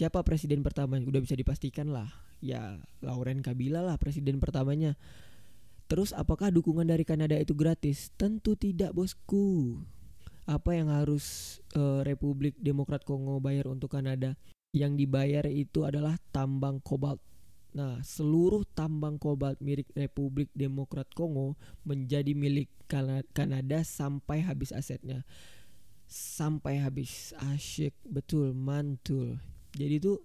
Siapa 0.00 0.24
presiden 0.24 0.64
pertama? 0.64 0.96
Udah 0.96 1.20
bisa 1.20 1.36
dipastikan 1.36 1.92
lah. 1.92 2.08
Ya, 2.40 2.80
Laurent 3.04 3.44
Kabila 3.44 3.84
lah 3.84 4.00
presiden 4.00 4.40
pertamanya. 4.40 4.96
Terus 5.92 6.16
apakah 6.16 6.48
dukungan 6.48 6.88
dari 6.88 7.04
Kanada 7.04 7.36
itu 7.36 7.52
gratis? 7.52 8.08
Tentu 8.16 8.56
tidak, 8.56 8.96
bosku 8.96 9.76
apa 10.48 10.72
yang 10.72 10.88
harus 10.88 11.60
uh, 11.76 12.00
Republik 12.00 12.56
Demokrat 12.56 13.04
Kongo 13.04 13.44
bayar 13.44 13.68
untuk 13.68 13.92
Kanada? 13.92 14.40
Yang 14.72 15.04
dibayar 15.04 15.44
itu 15.52 15.84
adalah 15.84 16.16
tambang 16.32 16.80
kobalt. 16.80 17.20
Nah, 17.76 18.00
seluruh 18.00 18.64
tambang 18.72 19.20
kobalt 19.20 19.60
milik 19.60 19.92
Republik 19.92 20.48
Demokrat 20.56 21.12
Kongo 21.12 21.60
menjadi 21.84 22.32
milik 22.32 22.72
Kanada 23.36 23.84
sampai 23.84 24.40
habis 24.48 24.72
asetnya. 24.72 25.28
Sampai 26.08 26.80
habis. 26.80 27.36
Asyik, 27.36 27.92
betul, 28.08 28.56
mantul. 28.56 29.36
Jadi 29.74 29.94
itu 30.00 30.18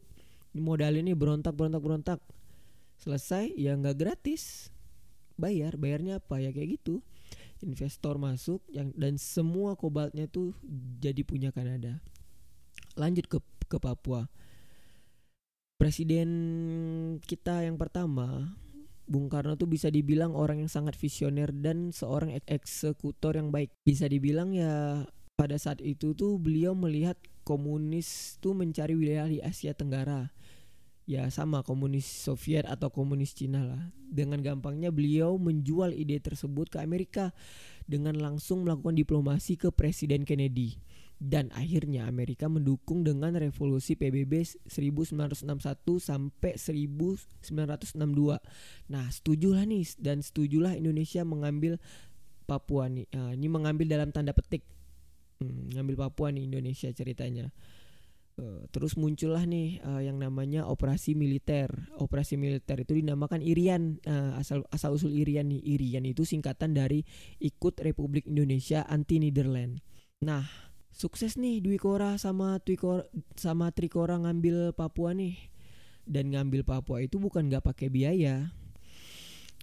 modal 0.56 0.98
ini 0.98 1.12
berontak 1.14 1.54
berontak 1.54 1.82
berontak. 1.84 2.20
Selesai 3.02 3.54
ya 3.58 3.76
nggak 3.76 3.98
gratis. 3.98 4.74
Bayar, 5.36 5.76
bayarnya 5.76 6.24
apa 6.24 6.40
ya 6.40 6.56
kayak 6.56 6.80
gitu 6.80 7.04
investor 7.64 8.22
masuk 8.22 8.62
yang 8.70 8.94
dan 8.94 9.18
semua 9.18 9.74
kobaltnya 9.74 10.28
tuh 10.28 10.54
jadi 11.00 11.26
punya 11.26 11.50
Kanada. 11.50 12.04
Lanjut 13.00 13.26
ke 13.26 13.40
ke 13.66 13.78
Papua. 13.82 14.28
Presiden 15.76 16.30
kita 17.26 17.68
yang 17.68 17.76
pertama 17.76 18.56
Bung 19.06 19.28
Karno 19.28 19.60
tuh 19.60 19.68
bisa 19.70 19.92
dibilang 19.92 20.34
orang 20.34 20.66
yang 20.66 20.72
sangat 20.72 20.96
visioner 20.96 21.52
dan 21.52 21.92
seorang 21.92 22.38
eksekutor 22.48 23.36
yang 23.36 23.52
baik. 23.52 23.74
Bisa 23.84 24.08
dibilang 24.08 24.56
ya 24.56 25.04
pada 25.36 25.60
saat 25.60 25.84
itu 25.84 26.16
tuh 26.16 26.40
beliau 26.40 26.74
melihat 26.74 27.20
komunis 27.46 28.42
tuh 28.42 28.58
mencari 28.58 28.98
wilayah 28.98 29.30
di 29.30 29.40
Asia 29.40 29.78
Tenggara 29.78 30.34
ya 31.06 31.30
sama 31.30 31.62
komunis 31.62 32.06
Soviet 32.06 32.66
atau 32.66 32.90
komunis 32.90 33.38
Cina 33.38 33.62
lah. 33.62 33.94
Dengan 34.10 34.42
gampangnya 34.42 34.90
beliau 34.90 35.38
menjual 35.38 35.94
ide 35.94 36.18
tersebut 36.18 36.74
ke 36.74 36.82
Amerika 36.82 37.32
dengan 37.86 38.18
langsung 38.18 38.66
melakukan 38.66 38.98
diplomasi 38.98 39.56
ke 39.56 39.70
Presiden 39.70 40.26
Kennedy. 40.26 40.82
Dan 41.16 41.48
akhirnya 41.56 42.12
Amerika 42.12 42.52
mendukung 42.52 43.08
dengan 43.08 43.40
revolusi 43.40 43.96
PBB 43.96 44.68
1961 44.68 45.56
sampai 46.04 46.60
1962. 46.60 48.36
Nah, 48.92 49.06
setujulah 49.08 49.64
nih 49.64 49.96
dan 49.96 50.20
setujulah 50.20 50.76
Indonesia 50.76 51.24
mengambil 51.24 51.80
Papua 52.46 52.92
nih. 52.92 53.08
Nah, 53.16 53.32
ini 53.32 53.48
mengambil 53.48 53.88
dalam 53.90 54.12
tanda 54.12 54.36
petik. 54.36 54.75
Hmm, 55.46 55.70
ngambil 55.78 55.96
Papua 56.10 56.34
nih 56.34 56.50
Indonesia 56.50 56.90
ceritanya. 56.90 57.54
Uh, 58.36 58.68
terus 58.68 59.00
muncullah 59.00 59.48
nih 59.48 59.80
uh, 59.80 60.04
yang 60.04 60.20
namanya 60.20 60.68
operasi 60.68 61.16
militer. 61.16 61.72
Operasi 61.96 62.36
militer 62.36 62.82
itu 62.84 62.98
dinamakan 62.98 63.40
Irian. 63.40 64.04
Uh, 64.04 64.36
asal 64.36 64.66
asal 64.74 64.98
usul 64.98 65.14
Irian 65.14 65.48
nih. 65.48 65.64
Irian 65.64 66.04
itu 66.04 66.28
singkatan 66.28 66.76
dari 66.76 67.06
ikut 67.40 67.80
Republik 67.80 68.28
Indonesia 68.28 68.84
anti 68.90 69.24
Nederland. 69.24 69.80
Nah, 70.26 70.44
sukses 70.92 71.40
nih 71.40 71.64
Dwi 71.64 71.80
Kora 71.80 72.20
sama 72.20 72.60
Twikora 72.60 73.08
sama 73.40 73.72
Trikora 73.72 74.20
ngambil 74.20 74.76
Papua 74.76 75.16
nih. 75.16 75.40
Dan 76.04 76.36
ngambil 76.36 76.68
Papua 76.68 77.02
itu 77.02 77.22
bukan 77.22 77.48
nggak 77.48 77.64
pakai 77.64 77.88
biaya. 77.88 78.52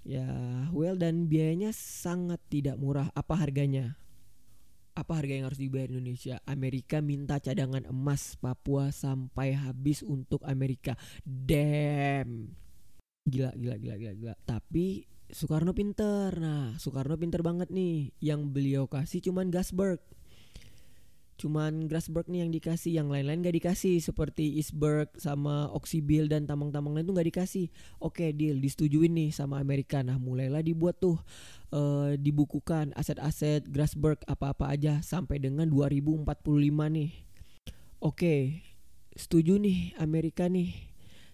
Ya, 0.03 0.27
well 0.75 0.99
dan 0.99 1.31
biayanya 1.31 1.71
sangat 1.77 2.43
tidak 2.51 2.81
murah. 2.81 3.13
Apa 3.15 3.39
harganya? 3.39 3.95
Apa 4.93 5.13
harga 5.17 5.33
yang 5.33 5.47
harus 5.49 5.61
dibayar 5.61 5.89
Indonesia? 5.89 6.37
Amerika 6.45 7.01
minta 7.01 7.41
cadangan 7.41 7.89
emas 7.89 8.37
Papua 8.37 8.93
sampai 8.93 9.57
habis 9.57 10.05
untuk 10.05 10.45
Amerika. 10.45 10.97
Damn. 11.25 12.53
Gila, 13.25 13.55
gila, 13.55 13.77
gila, 13.81 13.97
gila, 13.97 14.13
gila. 14.19 14.35
Tapi 14.45 15.07
Soekarno 15.33 15.73
pinter. 15.73 16.37
Nah, 16.37 16.77
Soekarno 16.77 17.17
pinter 17.17 17.41
banget 17.41 17.73
nih. 17.73 18.13
Yang 18.21 18.41
beliau 18.53 18.85
kasih 18.85 19.25
cuman 19.25 19.49
Gasberg 19.49 20.01
cuman 21.43 21.91
Grasberg 21.91 22.31
nih 22.31 22.47
yang 22.47 22.55
dikasih 22.55 22.93
yang 22.95 23.11
lain-lain 23.11 23.43
gak 23.43 23.59
dikasih 23.59 23.99
seperti 23.99 24.63
Isberg 24.63 25.11
sama 25.19 25.67
Oxybil 25.75 26.31
dan 26.31 26.47
tambang-tambang 26.47 26.95
lain 26.95 27.11
tuh 27.11 27.19
gak 27.19 27.27
dikasih. 27.27 27.67
Oke 27.99 28.31
deal 28.31 28.63
disetujuin 28.63 29.11
nih 29.11 29.31
sama 29.35 29.59
Amerika. 29.59 30.07
Nah 30.07 30.23
mulailah 30.23 30.63
dibuat 30.63 31.03
tuh 31.03 31.19
uh, 31.75 32.15
dibukukan 32.15 32.95
aset-aset 32.95 33.67
Grasberg 33.67 34.23
apa-apa 34.31 34.71
aja 34.71 35.03
sampai 35.03 35.43
dengan 35.43 35.67
2045 35.67 36.31
nih. 36.71 37.11
Oke 37.99 38.63
setuju 39.19 39.59
nih 39.59 39.99
Amerika 39.99 40.47
nih 40.47 40.92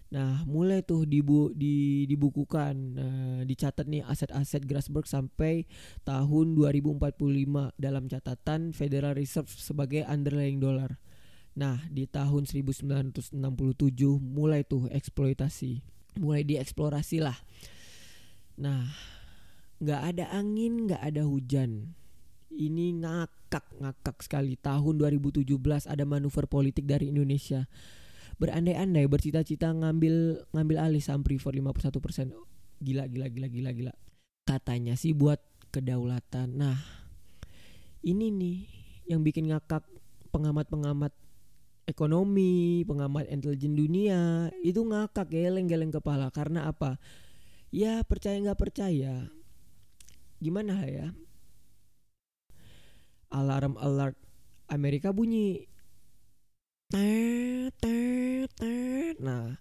Nah, 0.09 0.41
mulai 0.49 0.81
tuh 0.81 1.05
dibu 1.05 1.53
di 1.53 2.09
dibukukan, 2.09 2.73
nah, 2.97 3.41
dicatat 3.45 3.85
nih 3.85 4.01
aset-aset 4.01 4.65
Grasberg 4.65 5.05
sampai 5.05 5.69
tahun 6.01 6.57
2045 6.57 7.77
dalam 7.77 8.09
catatan 8.09 8.73
Federal 8.73 9.13
Reserve 9.13 9.53
sebagai 9.53 10.01
underlying 10.09 10.57
dollar. 10.57 10.97
Nah, 11.53 11.77
di 11.93 12.09
tahun 12.09 12.49
1967 12.49 13.37
mulai 14.17 14.65
tuh 14.65 14.89
eksploitasi, 14.89 15.85
mulai 16.17 16.41
dieksplorasi 16.41 17.21
lah. 17.21 17.37
Nah, 18.57 18.89
nggak 19.77 20.01
ada 20.09 20.25
angin, 20.33 20.89
nggak 20.89 21.05
ada 21.05 21.21
hujan. 21.21 21.93
Ini 22.49 22.97
ngakak 23.05 23.77
ngakak 23.77 24.25
sekali. 24.25 24.57
Tahun 24.57 24.97
2017 24.97 25.85
ada 25.85 26.01
manuver 26.01 26.49
politik 26.49 26.89
dari 26.89 27.13
Indonesia 27.13 27.69
berandai-andai 28.39 29.05
bercita-cita 29.05 29.69
ngambil 29.75 30.47
ngambil 30.55 30.77
alih 30.79 31.03
saham 31.03 31.21
Freeport 31.21 31.53
51 31.53 31.99
persen. 31.99 32.27
Gila 32.79 33.05
gila 33.11 33.27
gila 33.27 33.47
gila 33.51 33.71
gila. 33.75 33.93
Katanya 34.47 34.95
sih 34.95 35.11
buat 35.11 35.43
kedaulatan. 35.75 36.55
Nah 36.55 36.79
ini 38.01 38.31
nih 38.31 38.57
yang 39.11 39.21
bikin 39.21 39.51
ngakak 39.51 39.83
pengamat-pengamat 40.31 41.11
ekonomi 41.85 42.87
pengamat 42.87 43.27
intelijen 43.27 43.75
dunia. 43.75 44.49
Itu 44.63 44.87
ngakak 44.87 45.29
geleng-geleng 45.29 45.91
kepala. 45.91 46.31
Karena 46.31 46.71
apa? 46.71 47.01
Ya 47.69 48.01
percaya 48.07 48.39
nggak 48.39 48.57
percaya. 48.57 49.29
Gimana 50.39 50.85
ya? 50.87 51.13
Alarm 53.29 53.77
alert 53.77 54.17
Amerika 54.69 55.13
bunyi 55.13 55.68
nah 59.21 59.53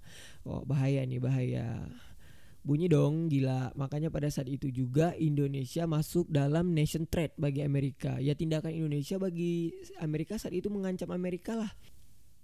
oh 0.48 0.64
bahaya 0.64 1.04
nih 1.04 1.20
bahaya. 1.20 1.84
Bunyi 2.64 2.88
dong 2.88 3.28
gila. 3.28 3.72
Makanya 3.76 4.08
pada 4.08 4.32
saat 4.32 4.48
itu 4.48 4.72
juga 4.72 5.12
Indonesia 5.16 5.84
masuk 5.84 6.28
dalam 6.28 6.72
nation 6.72 7.04
threat 7.04 7.36
bagi 7.36 7.60
Amerika. 7.64 8.16
Ya 8.16 8.32
tindakan 8.32 8.72
Indonesia 8.72 9.20
bagi 9.20 9.76
Amerika 10.00 10.40
saat 10.40 10.56
itu 10.56 10.72
mengancam 10.72 11.12
Amerika 11.12 11.52
lah. 11.52 11.72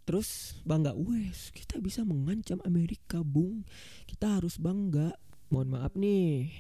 Terus 0.05 0.61
bangga. 0.69 0.93
Wes 0.93 1.49
kita 1.53 1.81
bisa 1.81 2.05
mengancam 2.05 2.61
Amerika 2.69 3.25
bung. 3.25 3.65
Kita 4.05 4.37
harus 4.41 4.61
bangga. 4.61 5.17
Mohon 5.49 5.69
maaf 5.81 5.93
nih. 5.97 6.53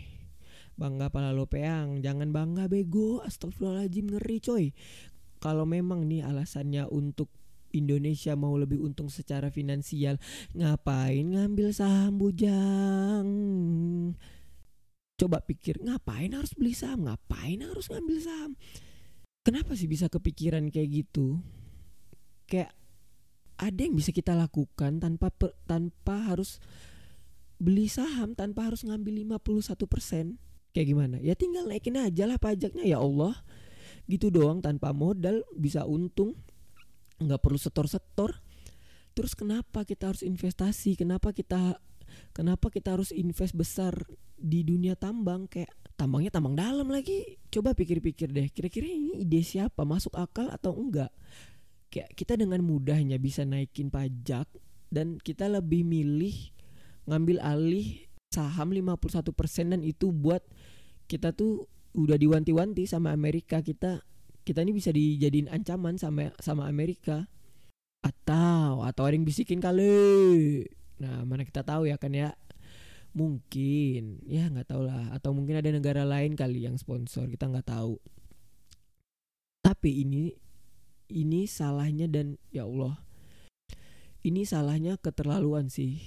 Bangga 0.80 1.12
pala 1.12 1.32
lopeang 1.36 2.00
jangan 2.00 2.32
bangga 2.32 2.72
bego. 2.72 3.20
Astagfirullahaladzim 3.20 4.16
ngeri 4.16 4.38
coy. 4.40 4.64
Kalau 5.44 5.68
memang 5.68 6.08
nih 6.08 6.24
alasannya 6.24 6.88
untuk 6.88 7.28
Indonesia 7.74 8.38
mau 8.38 8.54
lebih 8.54 8.78
untung 8.78 9.10
secara 9.10 9.50
finansial. 9.50 10.16
Ngapain 10.54 11.34
ngambil 11.34 11.74
saham 11.74 12.16
bujang? 12.16 13.28
Coba 15.14 15.42
pikir 15.46 15.78
ngapain 15.78 16.34
harus 16.34 16.54
beli 16.58 16.74
saham? 16.74 17.06
Ngapain 17.06 17.62
harus 17.62 17.86
ngambil 17.86 18.18
saham? 18.18 18.52
Kenapa 19.44 19.76
sih 19.78 19.86
bisa 19.86 20.10
kepikiran 20.10 20.72
kayak 20.72 21.04
gitu? 21.04 21.38
Kayak 22.50 22.74
ada 23.54 23.80
yang 23.80 23.94
bisa 23.94 24.10
kita 24.10 24.34
lakukan 24.34 24.98
tanpa 24.98 25.30
per, 25.30 25.54
tanpa 25.68 26.34
harus 26.34 26.58
beli 27.54 27.86
saham 27.86 28.34
tanpa 28.34 28.66
harus 28.66 28.82
ngambil 28.82 29.38
51% 29.38 30.74
kayak 30.74 30.86
gimana? 30.90 31.16
Ya 31.22 31.38
tinggal 31.38 31.70
naikin 31.70 31.94
aja 31.94 32.26
lah 32.26 32.40
pajaknya 32.40 32.82
ya 32.82 32.98
Allah. 32.98 33.38
Gitu 34.04 34.28
doang 34.28 34.60
tanpa 34.60 34.90
modal 34.92 35.46
bisa 35.54 35.86
untung 35.86 36.36
nggak 37.20 37.40
perlu 37.40 37.58
setor-setor. 37.58 38.34
Terus 39.14 39.32
kenapa 39.38 39.86
kita 39.86 40.10
harus 40.10 40.22
investasi? 40.26 40.98
Kenapa 40.98 41.30
kita 41.30 41.78
kenapa 42.34 42.70
kita 42.70 42.98
harus 42.98 43.14
invest 43.14 43.54
besar 43.54 43.94
di 44.34 44.66
dunia 44.66 44.98
tambang? 44.98 45.46
Kayak 45.46 45.70
tambangnya 45.94 46.34
tambang 46.34 46.58
dalam 46.58 46.90
lagi. 46.90 47.38
Coba 47.50 47.72
pikir-pikir 47.78 48.34
deh 48.34 48.50
kira-kira 48.50 48.90
ini 48.90 49.22
ide 49.22 49.42
siapa? 49.46 49.86
Masuk 49.86 50.18
akal 50.18 50.50
atau 50.50 50.74
enggak? 50.74 51.14
Kayak 51.94 52.10
kita 52.18 52.34
dengan 52.34 52.58
mudahnya 52.66 53.22
bisa 53.22 53.46
naikin 53.46 53.86
pajak 53.86 54.50
dan 54.90 55.22
kita 55.22 55.46
lebih 55.46 55.86
milih 55.86 56.34
ngambil 57.06 57.38
alih 57.38 58.10
saham 58.34 58.74
51% 58.74 59.30
dan 59.70 59.80
itu 59.86 60.10
buat 60.10 60.42
kita 61.06 61.30
tuh 61.30 61.70
udah 61.94 62.18
diwanti-wanti 62.18 62.90
sama 62.90 63.14
Amerika. 63.14 63.62
Kita 63.62 64.02
kita 64.44 64.60
ini 64.60 64.76
bisa 64.76 64.92
dijadiin 64.92 65.48
ancaman 65.48 65.96
sama 65.96 66.30
sama 66.38 66.68
Amerika. 66.68 67.26
Atau 68.04 68.84
atau 68.84 69.02
ada 69.08 69.16
yang 69.16 69.24
bisikin 69.24 69.64
kali. 69.64 70.68
Nah 71.00 71.24
mana 71.24 71.48
kita 71.48 71.64
tahu 71.64 71.88
ya 71.88 71.96
kan 71.96 72.12
ya? 72.12 72.36
Mungkin. 73.16 74.20
Ya 74.28 74.52
nggak 74.52 74.68
tahu 74.68 74.84
lah. 74.84 75.08
Atau 75.16 75.32
mungkin 75.32 75.56
ada 75.56 75.72
negara 75.72 76.04
lain 76.04 76.36
kali 76.36 76.68
yang 76.68 76.76
sponsor. 76.76 77.24
Kita 77.32 77.48
nggak 77.48 77.72
tahu. 77.72 77.96
Tapi 79.64 80.04
ini 80.04 80.36
ini 81.08 81.48
salahnya 81.48 82.04
dan 82.04 82.36
ya 82.52 82.68
Allah. 82.68 83.00
Ini 84.20 84.44
salahnya 84.44 85.00
keterlaluan 85.00 85.72
sih. 85.72 86.04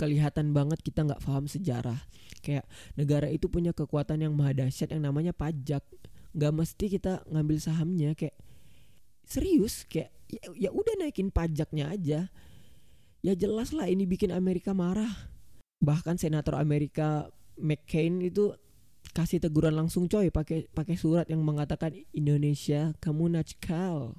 Kelihatan 0.00 0.56
banget 0.56 0.80
kita 0.80 1.04
nggak 1.04 1.20
paham 1.20 1.44
sejarah. 1.44 2.00
Kayak 2.40 2.64
negara 2.96 3.28
itu 3.28 3.52
punya 3.52 3.76
kekuatan 3.76 4.24
yang 4.24 4.32
maha 4.32 4.56
dahsyat 4.56 4.96
yang 4.96 5.04
namanya 5.04 5.36
pajak 5.36 5.84
nggak 6.36 6.52
mesti 6.54 6.86
kita 6.92 7.24
ngambil 7.28 7.58
sahamnya 7.60 8.12
kayak 8.12 8.36
serius 9.28 9.84
kayak 9.88 10.12
ya, 10.28 10.68
ya 10.68 10.70
udah 10.72 10.94
naikin 11.00 11.32
pajaknya 11.32 11.92
aja. 11.92 12.20
Ya 13.18 13.34
jelas 13.34 13.74
lah 13.74 13.90
ini 13.90 14.06
bikin 14.06 14.30
Amerika 14.30 14.72
marah. 14.72 15.10
Bahkan 15.82 16.16
senator 16.22 16.54
Amerika 16.54 17.26
McCain 17.58 18.22
itu 18.22 18.54
kasih 19.10 19.42
teguran 19.42 19.74
langsung 19.74 20.06
coy 20.06 20.30
pakai 20.30 20.70
pakai 20.70 20.94
surat 20.94 21.26
yang 21.26 21.42
mengatakan 21.42 21.90
Indonesia 22.14 22.94
kamu 23.02 23.40
nakal 23.40 24.14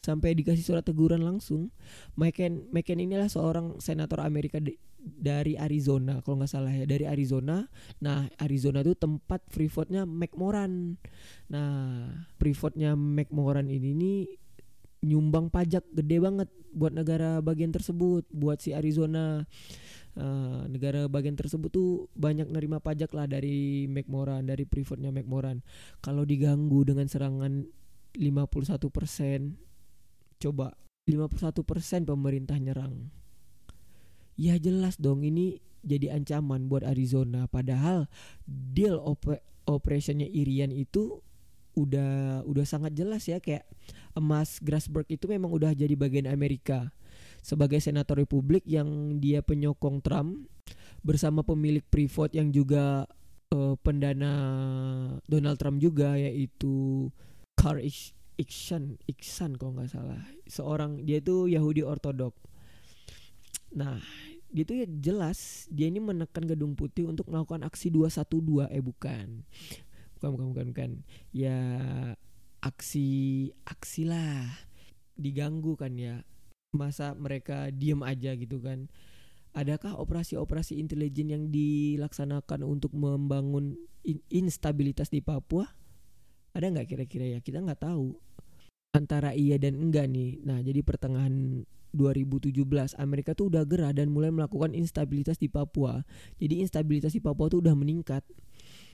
sampai 0.00 0.32
dikasih 0.38 0.64
surat 0.64 0.84
teguran 0.86 1.20
langsung. 1.20 1.68
McCain 2.16 2.64
McCain 2.72 3.02
inilah 3.02 3.28
seorang 3.28 3.76
senator 3.82 4.24
Amerika 4.24 4.56
dari 4.98 5.54
Arizona 5.54 6.20
kalau 6.20 6.42
nggak 6.42 6.50
salah 6.50 6.74
ya 6.74 6.84
dari 6.84 7.06
Arizona. 7.06 7.64
Nah 8.02 8.26
Arizona 8.42 8.82
itu 8.82 8.98
tempat 8.98 9.46
Freeportnya 9.48 10.04
McMoran. 10.04 10.98
Nah 11.48 11.70
Freeportnya 12.36 12.98
McMoran 12.98 13.70
ini 13.70 13.90
nih 13.94 14.18
nyumbang 15.06 15.46
pajak 15.48 15.86
gede 15.94 16.18
banget 16.18 16.48
buat 16.74 16.90
negara 16.90 17.38
bagian 17.38 17.70
tersebut 17.70 18.26
buat 18.34 18.58
si 18.58 18.74
Arizona 18.74 19.46
uh, 20.18 20.62
negara 20.66 21.06
bagian 21.06 21.38
tersebut 21.38 21.70
tuh 21.70 21.90
banyak 22.18 22.50
nerima 22.50 22.82
pajak 22.82 23.14
lah 23.14 23.30
dari 23.30 23.86
McMoran 23.86 24.42
dari 24.44 24.66
Freeportnya 24.66 25.14
McMoran 25.14 25.62
kalau 26.02 26.26
diganggu 26.26 26.82
dengan 26.82 27.06
serangan 27.06 27.62
51 28.18 28.90
persen 28.90 29.54
coba 30.42 30.74
51 31.06 31.62
persen 31.62 32.02
pemerintah 32.02 32.58
nyerang 32.58 33.08
ya 34.38 34.54
jelas 34.56 34.96
dong 35.02 35.26
ini 35.26 35.58
jadi 35.82 36.14
ancaman 36.14 36.70
buat 36.70 36.86
Arizona. 36.86 37.50
Padahal 37.50 38.06
deal 38.46 39.02
op 39.02 39.26
operationnya 39.68 40.30
Irian 40.30 40.72
itu 40.72 41.20
udah 41.78 42.42
udah 42.42 42.64
sangat 42.66 42.98
jelas 42.98 43.26
ya 43.30 43.38
kayak 43.38 43.62
emas 44.18 44.58
Grasberg 44.58 45.06
itu 45.10 45.30
memang 45.30 45.50
udah 45.50 45.74
jadi 45.74 45.92
bagian 45.98 46.30
Amerika. 46.30 46.94
Sebagai 47.42 47.78
senator 47.78 48.18
Republik 48.18 48.66
yang 48.66 49.20
dia 49.22 49.42
penyokong 49.42 50.02
Trump 50.02 50.50
bersama 51.06 51.46
pemilik 51.46 51.86
Freeport 51.86 52.34
yang 52.34 52.50
juga 52.50 53.06
uh, 53.54 53.74
pendana 53.78 54.32
Donald 55.30 55.58
Trump 55.62 55.78
juga 55.78 56.18
yaitu 56.18 57.06
Carl 57.54 57.82
Iksan 58.38 58.98
Iksan 59.06 59.54
kalau 59.54 59.78
nggak 59.78 59.90
salah. 59.90 60.18
Seorang 60.50 61.06
dia 61.06 61.22
itu 61.22 61.46
Yahudi 61.46 61.86
Ortodok 61.86 62.47
nah 63.72 64.00
dia 64.48 64.64
tuh 64.64 64.80
ya 64.80 64.86
jelas 64.88 65.68
dia 65.68 65.92
ini 65.92 66.00
menekan 66.00 66.48
Gedung 66.48 66.72
Putih 66.72 67.04
untuk 67.04 67.28
melakukan 67.28 67.64
aksi 67.68 67.92
212 67.92 68.72
eh 68.72 68.80
bukan. 68.80 69.44
Bukan 70.16 70.28
bukan 70.34 70.46
bukan 70.52 70.66
bukan. 70.72 70.90
Ya 71.36 71.58
aksi 72.64 73.08
aksi 73.68 74.08
lah. 74.08 74.48
Diganggu 75.14 75.76
kan 75.76 75.92
ya. 76.00 76.24
Masa 76.72 77.12
mereka 77.12 77.68
diem 77.68 78.00
aja 78.00 78.32
gitu 78.34 78.60
kan. 78.64 78.88
Adakah 79.56 79.96
operasi-operasi 80.00 80.76
intelijen 80.80 81.32
yang 81.32 81.44
dilaksanakan 81.48 82.64
untuk 82.64 82.92
membangun 82.92 83.76
in 84.04 84.20
instabilitas 84.32 85.12
di 85.12 85.20
Papua? 85.20 85.64
Ada 86.56 86.72
nggak 86.72 86.88
kira-kira 86.88 87.36
ya? 87.36 87.38
Kita 87.44 87.60
nggak 87.60 87.84
tahu. 87.84 88.16
Antara 88.96 89.36
iya 89.36 89.60
dan 89.60 89.76
enggak 89.76 90.08
nih. 90.08 90.40
Nah 90.44 90.64
jadi 90.64 90.80
pertengahan 90.80 91.64
2017 91.98 92.54
Amerika 93.02 93.34
tuh 93.34 93.50
udah 93.50 93.66
gerah 93.66 93.90
dan 93.90 94.14
mulai 94.14 94.30
melakukan 94.30 94.70
instabilitas 94.70 95.42
di 95.42 95.50
Papua. 95.50 96.06
Jadi 96.38 96.62
instabilitas 96.62 97.10
di 97.10 97.18
Papua 97.18 97.50
tuh 97.50 97.58
udah 97.58 97.74
meningkat. 97.74 98.22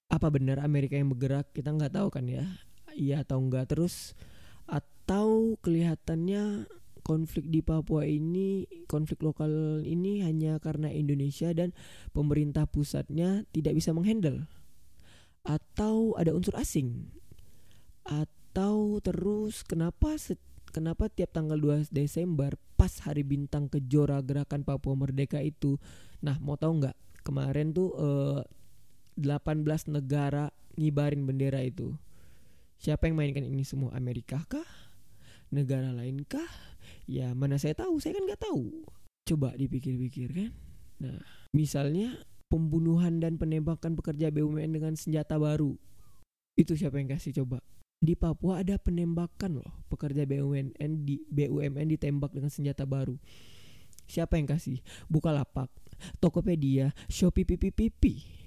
Apa 0.08 0.32
benar 0.32 0.64
Amerika 0.64 0.96
yang 0.96 1.12
bergerak? 1.12 1.52
Kita 1.52 1.76
nggak 1.76 1.92
tahu 1.92 2.08
kan 2.08 2.24
ya. 2.24 2.48
Iya 2.96 3.26
atau 3.26 3.44
enggak 3.44 3.68
terus 3.68 4.16
atau 4.64 5.60
kelihatannya 5.60 6.64
konflik 7.04 7.44
di 7.52 7.60
Papua 7.60 8.08
ini 8.08 8.64
konflik 8.88 9.20
lokal 9.20 9.84
ini 9.84 10.24
hanya 10.24 10.56
karena 10.56 10.88
Indonesia 10.88 11.52
dan 11.52 11.76
pemerintah 12.16 12.64
pusatnya 12.64 13.44
tidak 13.52 13.76
bisa 13.76 13.92
menghandle. 13.92 14.48
Atau 15.44 16.16
ada 16.16 16.32
unsur 16.32 16.56
asing. 16.56 17.12
Atau 18.08 19.04
terus 19.04 19.60
kenapa 19.60 20.16
kenapa 20.74 21.06
tiap 21.06 21.30
tanggal 21.30 21.54
2 21.56 21.94
Desember 21.94 22.58
pas 22.74 22.90
hari 23.06 23.22
bintang 23.22 23.70
kejora 23.70 24.18
gerakan 24.26 24.66
Papua 24.66 24.98
Merdeka 24.98 25.38
itu 25.38 25.78
nah 26.18 26.34
mau 26.42 26.58
tahu 26.58 26.82
nggak 26.82 26.96
kemarin 27.22 27.70
tuh 27.70 27.94
eh, 27.94 28.42
18 29.14 29.94
negara 29.94 30.50
ngibarin 30.74 31.22
bendera 31.24 31.62
itu. 31.62 31.94
Siapa 32.82 33.06
yang 33.06 33.16
mainkan 33.16 33.46
ini 33.46 33.62
semua? 33.62 33.94
Amerika 33.94 34.42
kah? 34.50 34.66
Negara 35.54 35.94
lain 35.94 36.26
kah? 36.26 36.50
Ya 37.06 37.32
mana 37.32 37.56
saya 37.56 37.78
tahu, 37.78 38.02
saya 38.02 38.18
kan 38.18 38.26
nggak 38.26 38.42
tahu. 38.42 38.84
Coba 39.24 39.54
dipikir-pikir 39.56 40.28
kan. 40.34 40.52
Nah, 41.00 41.18
misalnya 41.54 42.20
pembunuhan 42.50 43.22
dan 43.22 43.40
penembakan 43.40 43.96
pekerja 43.96 44.28
BUMN 44.34 44.76
dengan 44.76 44.94
senjata 44.98 45.38
baru. 45.40 45.78
Itu 46.58 46.76
siapa 46.76 47.00
yang 47.00 47.14
kasih 47.14 47.32
coba? 47.42 47.62
Di 48.04 48.12
Papua 48.12 48.60
ada 48.60 48.76
penembakan 48.76 49.64
loh, 49.64 49.72
pekerja 49.88 50.28
BUMN 50.28 51.08
di 51.08 51.24
BUMN 51.24 51.88
ditembak 51.96 52.36
dengan 52.36 52.52
senjata 52.52 52.84
baru. 52.84 53.16
Siapa 54.04 54.36
yang 54.36 54.44
kasih? 54.44 54.84
Bukalapak, 55.08 55.72
Tokopedia, 56.20 56.92
Shopee 57.08 57.48
pipi 57.48 58.44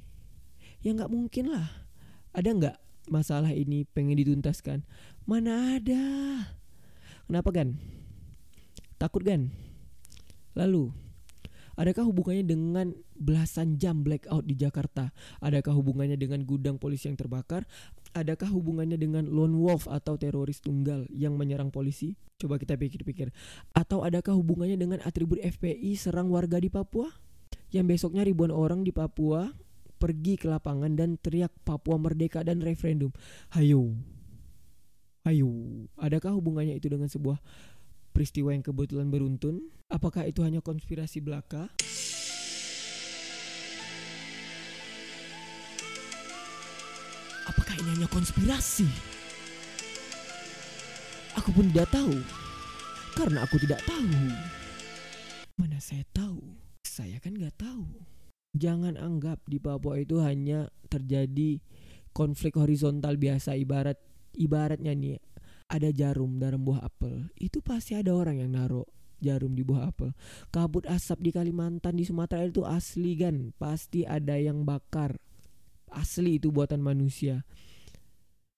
ya 0.81 0.93
nggak 0.93 1.11
mungkin 1.11 1.51
lah 1.51 1.67
ada 2.33 2.49
nggak 2.53 2.77
masalah 3.09 3.51
ini 3.51 3.87
pengen 3.87 4.19
dituntaskan 4.19 4.85
mana 5.25 5.79
ada 5.79 6.05
kenapa 7.25 7.49
kan 7.51 7.75
takut 8.95 9.23
kan 9.25 9.49
lalu 10.53 10.93
Adakah 11.77 12.09
hubungannya 12.09 12.41
dengan 12.41 12.89
belasan 13.13 13.77
jam 13.77 14.01
blackout 14.01 14.49
di 14.49 14.57
Jakarta? 14.57 15.13
Adakah 15.45 15.77
hubungannya 15.77 16.17
dengan 16.17 16.41
gudang 16.41 16.81
polisi 16.81 17.05
yang 17.05 17.13
terbakar? 17.13 17.69
Adakah 18.15 18.49
hubungannya 18.51 18.95
dengan 18.95 19.27
lone 19.27 19.55
wolf 19.57 19.89
atau 19.89 20.15
teroris 20.15 20.63
tunggal 20.63 21.07
yang 21.11 21.35
menyerang 21.35 21.73
polisi? 21.73 22.15
Coba 22.37 22.61
kita 22.61 22.77
pikir-pikir. 22.77 23.33
Atau 23.73 24.05
adakah 24.05 24.37
hubungannya 24.37 24.77
dengan 24.77 24.99
atribut 25.03 25.41
FPI 25.41 25.97
serang 25.97 26.29
warga 26.29 26.61
di 26.61 26.69
Papua? 26.71 27.09
Yang 27.73 27.97
besoknya 27.97 28.23
ribuan 28.23 28.53
orang 28.53 28.85
di 28.85 28.95
Papua 28.95 29.51
pergi 29.97 30.37
ke 30.37 30.47
lapangan 30.47 30.93
dan 30.93 31.17
teriak 31.17 31.51
Papua 31.65 31.97
Merdeka 31.97 32.45
dan 32.45 32.61
referendum. 32.61 33.09
Hayo. 33.51 33.97
Hayo. 35.25 35.51
Adakah 35.97 36.37
hubungannya 36.37 36.77
itu 36.77 36.87
dengan 36.87 37.09
sebuah 37.09 37.41
peristiwa 38.13 38.53
yang 38.53 38.63
kebetulan 38.63 39.09
beruntun? 39.09 39.67
Apakah 39.91 40.25
itu 40.29 40.45
hanya 40.45 40.61
konspirasi 40.63 41.19
belaka? 41.19 41.67
Hanya 47.87 48.07
konspirasi? 48.11 48.87
Aku 51.39 51.55
pun 51.55 51.71
tidak 51.71 51.87
tahu. 51.89 52.15
Karena 53.15 53.47
aku 53.47 53.55
tidak 53.63 53.79
tahu. 53.87 54.11
Mana 55.57 55.79
saya 55.79 56.03
tahu? 56.11 56.43
Saya 56.83 57.17
kan 57.23 57.33
nggak 57.33 57.55
tahu 57.55 57.87
jangan 58.57 58.97
anggap 58.97 59.45
di 59.45 59.61
Papua 59.61 60.01
itu 60.01 60.19
hanya 60.19 60.67
terjadi 60.89 61.61
konflik 62.11 62.57
horizontal 62.57 63.15
biasa 63.15 63.53
ibarat 63.53 64.01
ibaratnya 64.33 64.97
nih 64.97 65.21
ada 65.69 65.93
jarum 65.93 66.41
dalam 66.41 66.65
buah 66.65 66.89
apel 66.89 67.29
itu 67.37 67.61
pasti 67.61 67.93
ada 67.93 68.11
orang 68.17 68.41
yang 68.41 68.57
naruh 68.57 68.87
jarum 69.21 69.53
di 69.53 69.61
buah 69.61 69.93
apel 69.93 70.11
kabut 70.49 70.89
asap 70.89 71.29
di 71.29 71.31
Kalimantan 71.33 71.97
di 71.97 72.03
Sumatera 72.03 72.45
itu 72.45 72.65
asli 72.65 73.13
kan 73.17 73.53
pasti 73.57 74.03
ada 74.03 74.35
yang 74.37 74.65
bakar 74.65 75.17
asli 75.93 76.41
itu 76.41 76.49
buatan 76.49 76.81
manusia 76.81 77.45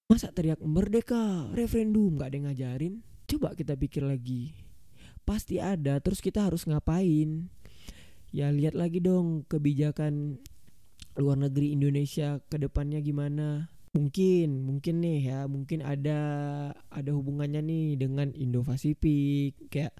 masa 0.10 0.34
teriak 0.34 0.58
merdeka? 0.66 1.46
Referendum 1.54 2.18
gak 2.18 2.34
ada 2.34 2.36
yang 2.42 2.46
ngajarin. 2.50 2.94
Coba 3.30 3.54
kita 3.54 3.78
pikir 3.78 4.02
lagi. 4.02 4.58
Pasti 5.22 5.62
ada 5.62 6.02
terus 6.02 6.18
kita 6.18 6.50
harus 6.50 6.66
ngapain? 6.66 7.46
Ya 8.34 8.50
lihat 8.50 8.74
lagi 8.74 9.06
dong 9.06 9.46
kebijakan 9.46 10.42
luar 11.14 11.38
negeri 11.38 11.78
Indonesia 11.78 12.42
ke 12.50 12.58
depannya 12.58 13.06
gimana. 13.06 13.70
Mungkin 13.94 14.66
mungkin 14.66 15.06
nih 15.06 15.30
ya 15.30 15.40
mungkin 15.46 15.86
ada 15.86 16.20
ada 16.90 17.12
hubungannya 17.14 17.62
nih 17.62 18.02
dengan 18.02 18.34
Indo-Pasifik 18.34 19.70
kayak 19.70 19.94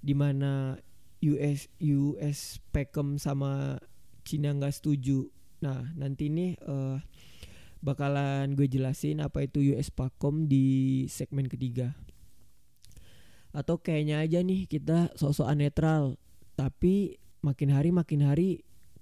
di 0.00 0.16
mana 0.16 0.80
US 1.20 1.68
US 1.76 2.56
Peckham 2.72 3.20
sama 3.20 3.76
Cina 4.24 4.56
nggak 4.56 4.80
setuju. 4.80 5.28
Nah 5.60 5.92
nanti 5.92 6.32
nih 6.32 6.56
uh, 6.64 6.96
bakalan 7.82 8.54
gue 8.54 8.70
jelasin 8.70 9.18
apa 9.18 9.42
itu 9.44 9.74
US 9.74 9.90
Pacom 9.90 10.46
di 10.46 11.04
segmen 11.10 11.50
ketiga. 11.50 11.98
Atau 13.52 13.82
kayaknya 13.82 14.22
aja 14.22 14.40
nih 14.40 14.70
kita 14.70 15.12
sosok 15.18 15.50
netral 15.52 16.16
tapi 16.56 17.18
makin 17.42 17.74
hari 17.74 17.90
makin 17.90 18.22
hari 18.24 18.48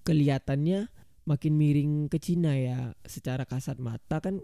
kelihatannya 0.02 0.88
makin 1.28 1.54
miring 1.54 2.08
ke 2.08 2.18
Cina 2.18 2.56
ya. 2.56 2.96
Secara 3.04 3.44
kasat 3.44 3.78
mata 3.78 4.18
kan 4.18 4.40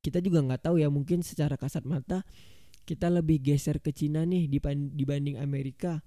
kita 0.00 0.24
juga 0.24 0.42
nggak 0.42 0.72
tahu 0.72 0.80
ya 0.80 0.88
mungkin 0.88 1.20
secara 1.20 1.60
kasat 1.60 1.84
mata 1.84 2.24
kita 2.86 3.10
lebih 3.12 3.42
geser 3.42 3.78
ke 3.84 3.92
Cina 3.92 4.24
nih 4.24 4.48
dibanding 4.90 5.38
Amerika. 5.38 6.00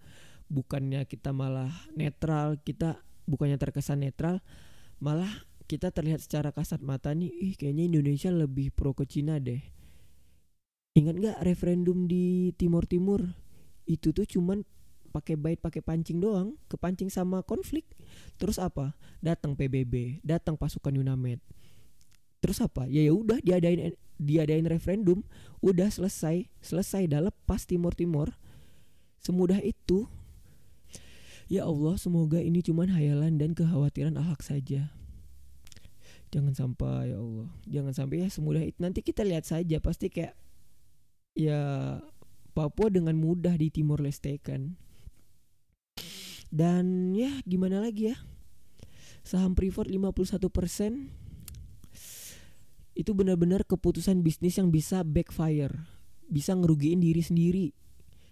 Bukannya 0.50 1.06
kita 1.06 1.30
malah 1.30 1.70
netral 1.94 2.58
kita 2.58 2.98
bukannya 3.30 3.62
terkesan 3.62 4.02
netral 4.02 4.42
malah 4.98 5.30
kita 5.70 5.94
terlihat 5.94 6.26
secara 6.26 6.50
kasat 6.50 6.82
mata 6.82 7.14
nih 7.14 7.30
ih 7.30 7.54
kayaknya 7.54 7.86
Indonesia 7.86 8.34
lebih 8.34 8.74
pro 8.74 8.98
ke 8.98 9.06
Cina 9.06 9.38
deh. 9.38 9.62
Ingat 10.98 11.16
nggak 11.22 11.38
referendum 11.46 12.10
di 12.10 12.50
Timur 12.58 12.90
Timur 12.90 13.22
itu 13.86 14.10
tuh 14.10 14.26
cuman 14.26 14.66
pakai 15.14 15.38
bait 15.38 15.62
pakai 15.62 15.86
pancing 15.86 16.18
doang 16.18 16.58
kepancing 16.66 17.14
sama 17.14 17.46
konflik. 17.46 17.86
Terus 18.42 18.58
apa? 18.58 18.98
Datang 19.22 19.54
PBB 19.54 20.26
datang 20.26 20.58
pasukan 20.58 20.98
Yunamed 20.98 21.38
terus 22.40 22.64
apa? 22.64 22.88
Ya 22.88 23.04
ya 23.04 23.14
udah 23.14 23.38
diadain 23.44 23.94
diadain 24.20 24.68
referendum 24.68 25.24
udah 25.64 25.88
selesai 25.88 26.48
selesai 26.60 27.08
dah 27.08 27.24
lepas 27.24 27.64
Timur 27.64 27.96
Timur 27.96 28.36
semudah 29.24 29.64
itu 29.64 30.12
ya 31.48 31.64
Allah 31.68 31.96
semoga 31.96 32.40
ini 32.44 32.60
cuman 32.60 32.92
hayalan 32.92 33.40
dan 33.40 33.56
kekhawatiran 33.56 34.20
alhak 34.20 34.44
saja 34.44 34.92
jangan 36.30 36.54
sampai 36.54 37.14
ya 37.14 37.18
Allah. 37.18 37.50
Jangan 37.66 37.94
sampai 37.94 38.26
ya 38.26 38.28
semudah 38.30 38.64
itu. 38.66 38.78
Nanti 38.82 39.02
kita 39.02 39.26
lihat 39.26 39.46
saja 39.46 39.78
pasti 39.82 40.10
kayak 40.10 40.34
ya 41.38 41.62
Papua 42.54 42.90
dengan 42.90 43.16
mudah 43.18 43.54
di 43.56 43.70
Timor 43.70 44.02
Leste 44.02 44.38
kan. 44.42 44.78
Dan 46.50 47.14
ya 47.14 47.30
gimana 47.46 47.82
lagi 47.82 48.10
ya? 48.14 48.18
Saham 49.22 49.54
Freeport 49.54 49.90
51% 49.94 50.34
itu 52.98 53.12
benar-benar 53.16 53.64
keputusan 53.64 54.26
bisnis 54.26 54.58
yang 54.58 54.74
bisa 54.74 55.06
backfire. 55.06 55.86
Bisa 56.30 56.58
ngerugiin 56.58 57.02
diri 57.02 57.22
sendiri 57.22 57.74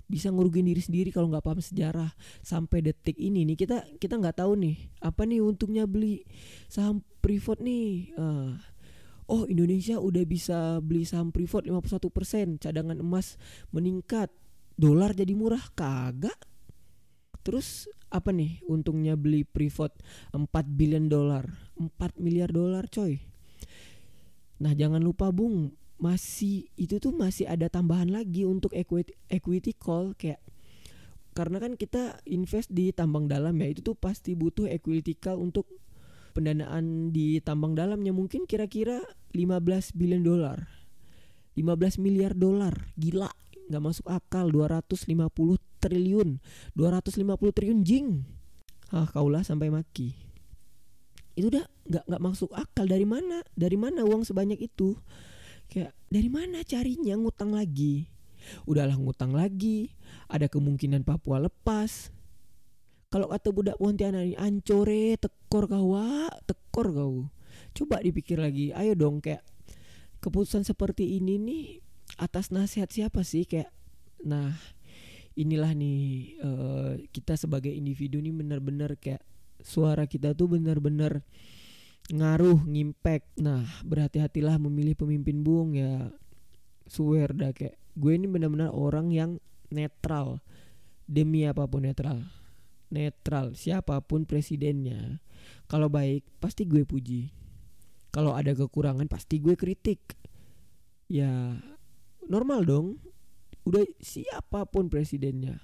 bisa 0.07 0.31
ngerugiin 0.31 0.71
diri 0.71 0.79
sendiri 0.79 1.09
kalau 1.11 1.27
nggak 1.27 1.43
paham 1.43 1.59
sejarah 1.59 2.11
sampai 2.39 2.79
detik 2.79 3.19
ini 3.19 3.43
nih. 3.43 3.59
Kita 3.59 3.77
kita 3.99 4.15
nggak 4.15 4.39
tahu 4.39 4.55
nih 4.55 4.75
apa 5.03 5.27
nih 5.27 5.43
untungnya 5.43 5.83
beli 5.83 6.23
saham 6.71 7.03
Freeport 7.19 7.59
nih? 7.59 8.15
Uh, 8.15 8.55
oh 9.27 9.43
Indonesia 9.51 9.99
udah 9.99 10.23
bisa 10.23 10.79
beli 10.79 11.03
saham 11.03 11.35
Freeport 11.35 11.67
51% 11.67 12.63
cadangan 12.63 12.97
emas 13.03 13.35
meningkat. 13.75 14.31
Dolar 14.79 15.11
jadi 15.11 15.35
murah? 15.35 15.61
Kagak. 15.75 16.37
Terus 17.43 17.91
apa 18.07 18.31
nih 18.31 18.63
untungnya 18.71 19.19
beli 19.19 19.43
Freeport 19.43 19.91
4 20.31 20.47
billion 20.71 21.11
dolar? 21.11 21.43
4 21.75 22.15
miliar 22.15 22.47
dolar 22.47 22.87
coy. 22.87 23.19
Nah 24.63 24.71
jangan 24.71 25.03
lupa 25.03 25.29
bung 25.35 25.75
masih 25.97 26.69
itu 26.77 27.01
tuh 27.01 27.13
masih 27.13 27.49
ada 27.49 27.69
tambahan 27.73 28.13
lagi 28.13 28.45
untuk 28.45 28.69
equity 28.77 29.17
equity 29.33 29.73
call 29.73 30.13
kayak 30.13 30.37
karena 31.33 31.57
kan 31.57 31.73
kita 31.77 32.21
invest 32.25 32.69
di 32.73 32.93
tambang 32.93 33.29
dalam 33.29 33.57
ya 33.61 33.69
itu 33.69 33.81
tuh 33.81 33.97
pasti 33.97 34.33
butuh 34.33 34.69
equity 34.69 35.17
call 35.17 35.41
untuk 35.41 35.69
pendanaan 36.37 37.09
di 37.09 37.41
tambang 37.41 37.73
dalamnya. 37.73 38.13
Mungkin 38.13 38.45
kira-kira 38.45 39.01
15 39.33 39.97
billion 39.97 40.21
dolar 40.21 40.77
15 41.57 41.97
miliar 41.97 42.37
dolar 42.37 42.93
gila 42.93 43.33
nggak 43.67 43.83
masuk 43.83 44.05
akal. 44.13 44.53
250 44.53 45.09
triliun. 45.81 46.37
250 46.77 47.57
triliun 47.57 47.81
jing. 47.81 48.07
Ah 48.93 49.09
kaulah 49.09 49.41
sampai 49.41 49.73
maki. 49.73 50.13
Itu 51.33 51.49
udah 51.49 51.65
nggak 51.89 52.05
nggak 52.05 52.23
masuk 52.23 52.53
akal. 52.53 52.85
Dari 52.85 53.03
mana? 53.09 53.41
Dari 53.57 53.75
mana 53.75 54.05
uang 54.05 54.21
sebanyak 54.23 54.61
itu 54.61 54.95
kayak 55.67 55.91
dari 56.07 56.29
mana 56.31 56.63
carinya 56.63 57.15
ngutang 57.19 57.55
lagi? 57.55 58.07
Udahlah 58.63 58.95
ngutang 58.95 59.35
lagi 59.35 59.91
ada 60.31 60.47
kemungkinan 60.47 61.03
Papua 61.03 61.43
lepas. 61.43 62.11
Kalau 63.07 63.31
kata 63.31 63.55
budak 63.55 63.79
Pontianak 63.79 64.23
ini 64.27 64.35
ancore 64.35 65.15
tekor 65.15 65.71
kau 65.71 65.95
tekor 66.43 66.87
kau 66.91 67.15
coba 67.71 68.01
dipikir 68.03 68.41
lagi 68.41 68.73
ayo 68.73 68.97
dong 68.97 69.23
kayak 69.23 69.45
keputusan 70.19 70.65
seperti 70.65 71.15
ini 71.21 71.39
nih 71.39 71.65
atas 72.19 72.51
nasihat 72.51 72.91
siapa 72.91 73.23
sih? 73.23 73.47
Kayak 73.47 73.71
nah 74.23 74.51
inilah 75.37 75.71
nih 75.77 75.99
uh, 76.41 76.91
kita 77.13 77.37
sebagai 77.37 77.69
individu 77.69 78.17
nih 78.17 78.33
benar-benar 78.33 78.97
kayak 78.97 79.21
suara 79.61 80.09
kita 80.09 80.33
tuh 80.33 80.57
benar-benar 80.57 81.21
ngaruh 82.11 82.63
ngimpact. 82.67 83.39
Nah 83.41 83.67
berhati-hatilah 83.83 84.59
memilih 84.61 84.95
pemimpin 84.95 85.43
bung 85.43 85.75
ya. 85.75 86.11
Swear 86.87 87.35
dah 87.35 87.51
kayak. 87.51 87.75
Gue 87.97 88.13
ini 88.13 88.29
benar-benar 88.29 88.71
orang 88.71 89.09
yang 89.09 89.41
netral. 89.73 90.39
Demi 91.07 91.47
apa 91.47 91.65
pun 91.65 91.87
netral. 91.87 92.27
Netral 92.87 93.57
siapa 93.57 93.99
pun 94.03 94.23
presidennya. 94.23 95.19
Kalau 95.67 95.91
baik 95.91 96.23
pasti 96.39 96.63
gue 96.63 96.87
puji. 96.87 97.31
Kalau 98.13 98.33
ada 98.33 98.55
kekurangan 98.55 99.09
pasti 99.11 99.43
gue 99.43 99.59
kritik. 99.59 100.15
Ya 101.11 101.59
normal 102.27 102.63
dong. 102.63 103.01
Udah 103.67 103.83
siapa 103.99 104.63
pun 104.63 104.87
presidennya 104.87 105.59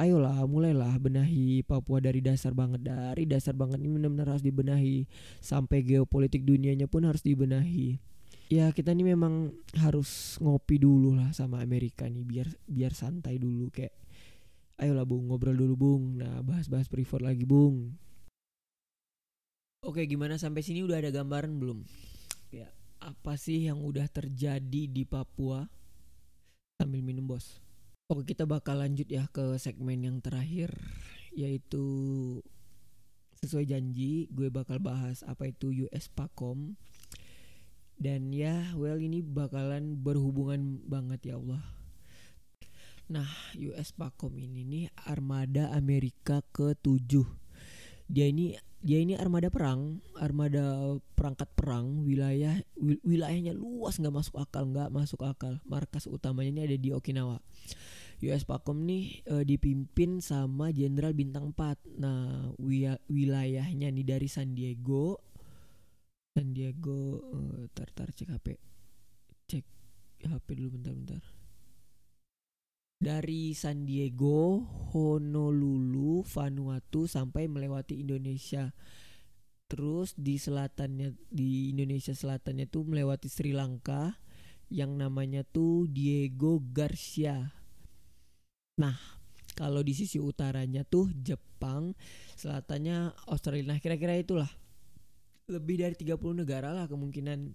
ayolah 0.00 0.40
mulailah 0.48 0.96
benahi 0.96 1.60
Papua 1.60 2.00
dari 2.00 2.24
dasar 2.24 2.56
banget. 2.56 2.88
Dari 2.88 3.28
dasar 3.28 3.52
banget 3.52 3.84
ini 3.84 4.00
benar-benar 4.00 4.32
harus 4.32 4.44
dibenahi. 4.44 5.04
Sampai 5.44 5.84
geopolitik 5.84 6.48
dunianya 6.48 6.88
pun 6.88 7.04
harus 7.04 7.20
dibenahi. 7.20 8.00
Ya 8.50 8.72
kita 8.72 8.96
ini 8.96 9.14
memang 9.14 9.54
harus 9.78 10.40
ngopi 10.42 10.80
dulu 10.80 11.14
lah 11.14 11.30
sama 11.30 11.62
Amerika 11.62 12.08
nih 12.08 12.24
biar 12.24 12.48
biar 12.64 12.96
santai 12.96 13.36
dulu. 13.36 13.68
Kayak 13.68 13.94
ayolah 14.80 15.04
bung 15.04 15.28
ngobrol 15.28 15.54
dulu 15.54 15.74
bung. 15.76 16.02
Nah 16.16 16.40
bahas-bahas 16.40 16.88
prefer 16.88 17.20
lagi 17.20 17.44
bung. 17.44 17.92
Oke 19.84 20.08
gimana? 20.08 20.40
Sampai 20.40 20.64
sini 20.64 20.80
udah 20.80 20.98
ada 20.98 21.12
gambaran 21.12 21.60
belum? 21.60 21.84
Ya 22.50 22.72
apa 23.00 23.36
sih 23.36 23.68
yang 23.68 23.84
udah 23.84 24.08
terjadi 24.08 24.82
di 24.88 25.04
Papua? 25.04 25.68
Sambil 26.80 27.04
minum 27.04 27.28
bos 27.28 27.60
Oke 28.10 28.34
kita 28.34 28.42
bakal 28.42 28.82
lanjut 28.82 29.06
ya 29.06 29.30
ke 29.30 29.54
segmen 29.62 30.02
yang 30.02 30.18
terakhir 30.18 30.74
yaitu 31.30 31.86
sesuai 33.38 33.70
janji 33.70 34.26
gue 34.34 34.50
bakal 34.50 34.82
bahas 34.82 35.22
apa 35.22 35.54
itu 35.54 35.86
US 35.86 36.10
Pakom 36.10 36.74
dan 38.02 38.34
ya 38.34 38.74
well 38.74 38.98
ini 38.98 39.22
bakalan 39.22 39.94
berhubungan 39.94 40.82
banget 40.90 41.30
ya 41.30 41.34
Allah. 41.38 41.62
Nah 43.06 43.30
US 43.62 43.94
Pakom 43.94 44.34
ini 44.42 44.66
nih 44.66 44.84
armada 45.06 45.70
Amerika 45.70 46.42
ke-7 46.50 47.22
dia 48.10 48.26
ini 48.26 48.58
dia 48.80 48.96
ini 48.96 49.12
armada 49.12 49.52
perang, 49.52 50.00
armada 50.16 50.96
perangkat 51.12 51.52
perang, 51.52 52.00
wilayah 52.00 52.56
wil, 52.80 52.96
wilayahnya 53.04 53.52
luas 53.52 54.00
nggak 54.00 54.12
masuk 54.12 54.40
akal, 54.40 54.64
nggak 54.72 54.88
masuk 54.88 55.20
akal. 55.20 55.60
Markas 55.68 56.08
utamanya 56.08 56.50
ini 56.50 56.60
ada 56.64 56.76
di 56.80 56.88
Okinawa. 56.90 57.38
US 58.20 58.44
Pakom 58.44 58.84
nih 58.84 59.24
e, 59.24 59.34
dipimpin 59.48 60.20
sama 60.20 60.72
Jenderal 60.72 61.16
Bintang 61.16 61.52
4. 61.56 62.00
Nah, 62.00 62.52
wilayahnya 63.08 63.88
nih 63.88 64.04
dari 64.04 64.28
San 64.28 64.52
Diego. 64.56 65.20
San 66.32 66.52
Diego 66.56 67.20
e, 67.20 67.68
tar 67.72 67.88
tar 67.92 68.12
cek 68.12 68.28
HP. 68.32 68.48
Cek 69.48 69.64
HP 70.24 70.46
dulu 70.56 70.80
bentar-bentar. 70.80 71.39
Dari 73.00 73.56
San 73.56 73.88
Diego, 73.88 74.60
Honolulu, 74.92 76.20
Vanuatu 76.20 77.08
sampai 77.08 77.48
melewati 77.48 78.04
Indonesia. 78.04 78.68
Terus 79.66 80.12
di 80.20 80.36
selatannya 80.36 81.16
di 81.32 81.72
Indonesia 81.72 82.12
selatannya 82.12 82.68
tuh 82.68 82.84
melewati 82.84 83.32
Sri 83.32 83.56
Lanka 83.56 84.20
yang 84.68 85.00
namanya 85.00 85.42
tuh 85.48 85.88
Diego 85.88 86.60
Garcia 86.60 87.60
Nah, 88.80 88.96
kalau 89.52 89.84
di 89.84 89.92
sisi 89.92 90.16
utaranya 90.16 90.88
tuh 90.88 91.12
Jepang, 91.12 91.92
selatannya 92.32 93.12
Australia. 93.28 93.76
Nah, 93.76 93.78
kira-kira 93.78 94.16
itulah. 94.16 94.48
Lebih 95.52 95.84
dari 95.84 95.94
30 95.98 96.16
negara 96.32 96.72
lah 96.72 96.88
kemungkinan 96.88 97.52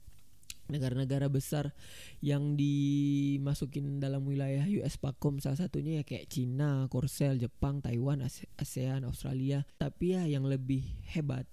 negara-negara 0.65 1.29
besar 1.29 1.73
yang 2.21 2.57
dimasukin 2.57 4.01
dalam 4.01 4.25
wilayah 4.25 4.65
US 4.81 4.97
Pakom 4.97 5.37
salah 5.37 5.59
satunya 5.59 6.01
ya 6.01 6.03
kayak 6.03 6.29
Cina, 6.29 6.89
Korsel, 6.89 7.37
Jepang, 7.37 7.81
Taiwan, 7.85 8.25
ASEAN, 8.57 9.05
Australia. 9.05 9.61
Tapi 9.77 10.17
ya 10.17 10.25
yang 10.25 10.49
lebih 10.49 10.81
hebat, 11.13 11.45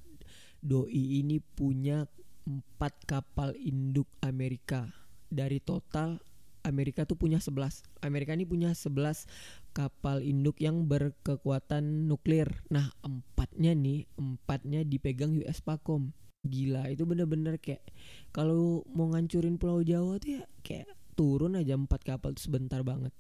doi 0.63 1.23
ini 1.25 1.39
punya 1.43 2.09
empat 2.43 3.07
kapal 3.07 3.55
induk 3.55 4.11
Amerika 4.23 4.91
dari 5.31 5.63
total 5.63 6.19
Amerika 6.63 7.03
tuh 7.03 7.19
punya 7.19 7.43
11. 7.43 7.83
Amerika 8.07 8.39
ini 8.39 8.47
punya 8.47 8.71
11 8.71 9.27
kapal 9.75 10.23
induk 10.23 10.63
yang 10.63 10.87
berkekuatan 10.87 12.07
nuklir. 12.07 12.63
Nah, 12.71 12.95
empatnya 13.03 13.75
nih, 13.75 14.07
empatnya 14.15 14.87
dipegang 14.87 15.35
US 15.43 15.59
Pakom. 15.59 16.15
Gila, 16.43 16.91
itu 16.91 17.07
bener-bener 17.07 17.55
kayak 17.55 17.87
kalau 18.35 18.83
mau 18.91 19.07
ngancurin 19.15 19.63
Pulau 19.63 19.87
Jawa 19.87 20.19
tuh 20.19 20.43
ya 20.43 20.45
kayak 20.67 20.91
turun 21.15 21.55
aja 21.55 21.79
empat 21.79 22.03
kapal 22.03 22.35
tuh 22.35 22.51
sebentar 22.51 22.83
banget. 22.83 23.15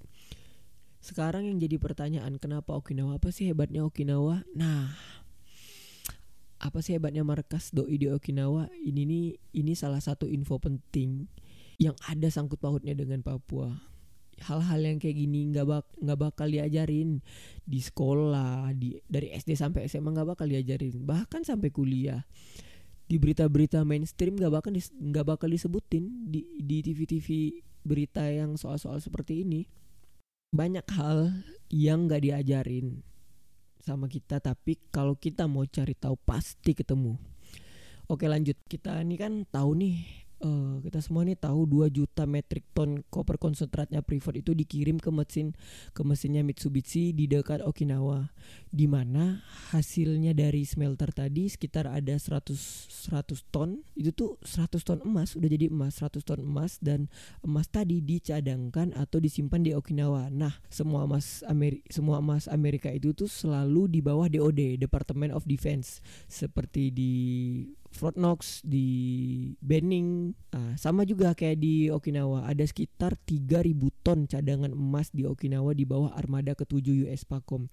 Sekarang 0.99 1.47
yang 1.47 1.63
jadi 1.63 1.79
pertanyaan 1.79 2.35
kenapa 2.43 2.75
Okinawa 2.75 3.23
apa 3.23 3.31
sih 3.31 3.47
hebatnya 3.47 3.87
Okinawa? 3.87 4.43
Nah, 4.59 4.91
apa 6.59 6.79
sih 6.83 6.99
hebatnya 6.99 7.23
markas 7.23 7.71
doi 7.71 7.95
di 7.95 8.11
Okinawa? 8.11 8.67
Ini 8.83 9.07
nih 9.07 9.39
ini 9.55 9.73
salah 9.79 10.03
satu 10.03 10.27
info 10.27 10.59
penting 10.59 11.31
yang 11.79 11.95
ada 12.11 12.27
sangkut 12.27 12.59
pautnya 12.59 12.95
dengan 12.99 13.23
Papua. 13.23 13.71
hal-hal 14.43 14.83
yang 14.83 14.99
kayak 14.99 15.23
gini 15.23 15.55
nggak 15.55 15.67
bak 15.71 15.87
nggak 16.03 16.19
bakal 16.19 16.51
diajarin 16.51 17.23
di 17.63 17.79
sekolah 17.79 18.75
di 18.75 18.99
dari 19.07 19.31
SD 19.31 19.55
sampai 19.55 19.87
SMA 19.87 20.11
nggak 20.11 20.35
bakal 20.35 20.51
diajarin 20.51 21.07
bahkan 21.07 21.47
sampai 21.47 21.71
kuliah 21.71 22.27
di 23.13 23.21
berita-berita 23.21 23.85
mainstream 23.85 24.41
nggak 24.41 24.49
bakal 24.49 24.73
nggak 24.73 25.27
bakal 25.29 25.49
disebutin 25.53 26.33
di 26.33 26.49
di 26.57 26.81
TV-TV 26.81 27.61
berita 27.85 28.25
yang 28.25 28.57
soal-soal 28.57 28.97
seperti 29.05 29.45
ini. 29.45 29.69
Banyak 30.57 30.89
hal 30.97 31.45
yang 31.69 32.09
nggak 32.09 32.25
diajarin 32.25 33.05
sama 33.85 34.09
kita 34.09 34.41
tapi 34.41 34.81
kalau 34.89 35.13
kita 35.13 35.45
mau 35.45 35.69
cari 35.69 35.93
tahu 35.93 36.17
pasti 36.25 36.73
ketemu. 36.73 37.21
Oke 38.09 38.25
lanjut. 38.33 38.57
Kita 38.65 39.05
ini 39.05 39.21
kan 39.21 39.45
tahu 39.45 39.77
nih 39.77 40.22
uh, 40.43 40.83
kita 40.83 40.99
semua 40.99 41.23
nih 41.23 41.39
tahu 41.39 41.65
2 41.87 41.89
juta 41.95 42.27
metrik 42.27 42.67
ton 42.75 43.01
koper 43.09 43.39
konsentratnya 43.39 44.03
Freeport 44.03 44.37
itu 44.37 44.53
dikirim 44.53 44.99
ke 44.99 45.09
mesin 45.09 45.55
ke 45.95 46.03
mesinnya 46.03 46.43
Mitsubishi 46.43 47.15
di 47.15 47.31
dekat 47.31 47.63
Okinawa 47.63 48.29
di 48.69 48.91
mana 48.91 49.41
hasilnya 49.71 50.35
dari 50.35 50.67
smelter 50.67 51.15
tadi 51.15 51.47
sekitar 51.49 51.89
ada 51.89 52.15
100 52.19 52.53
100 52.53 53.55
ton. 53.55 53.81
Itu 53.95 54.11
tuh 54.13 54.31
100 54.43 54.83
ton 54.83 54.99
emas 55.07 55.39
udah 55.39 55.49
jadi 55.49 55.71
emas 55.71 56.03
100 56.03 56.25
ton 56.27 56.41
emas 56.43 56.83
dan 56.83 57.07
emas 57.47 57.71
tadi 57.71 58.03
dicadangkan 58.03 58.93
atau 58.99 59.23
disimpan 59.23 59.63
di 59.63 59.73
Okinawa. 59.73 60.29
Nah 60.29 60.53
semua 60.69 61.07
emas 61.07 61.47
Amerika 61.47 61.87
semua 61.89 62.19
emas 62.19 62.51
Amerika 62.51 62.91
itu 62.91 63.15
tuh 63.15 63.31
selalu 63.31 63.89
di 63.89 64.01
bawah 64.03 64.27
DOD 64.27 64.77
Department 64.77 65.33
of 65.33 65.47
Defense. 65.47 66.03
Seperti 66.27 66.91
di 66.91 67.13
Fort 67.93 68.17
Knox 68.17 68.65
di 68.65 68.89
Benning 69.61 70.33
nah, 70.51 70.75
sama 70.81 71.05
juga 71.05 71.37
kayak 71.37 71.61
di 71.61 71.93
Okinawa. 71.93 72.49
Ada 72.49 72.65
sekitar 72.65 73.21
3000 73.29 73.77
ton 74.03 74.25
cadangan 74.25 74.73
emas 74.73 75.13
di 75.13 75.29
Okinawa 75.29 75.77
di 75.77 75.85
bawah 75.85 76.17
armada 76.17 76.57
ketujuh 76.57 77.07
US 77.07 77.29
Pacom. 77.29 77.69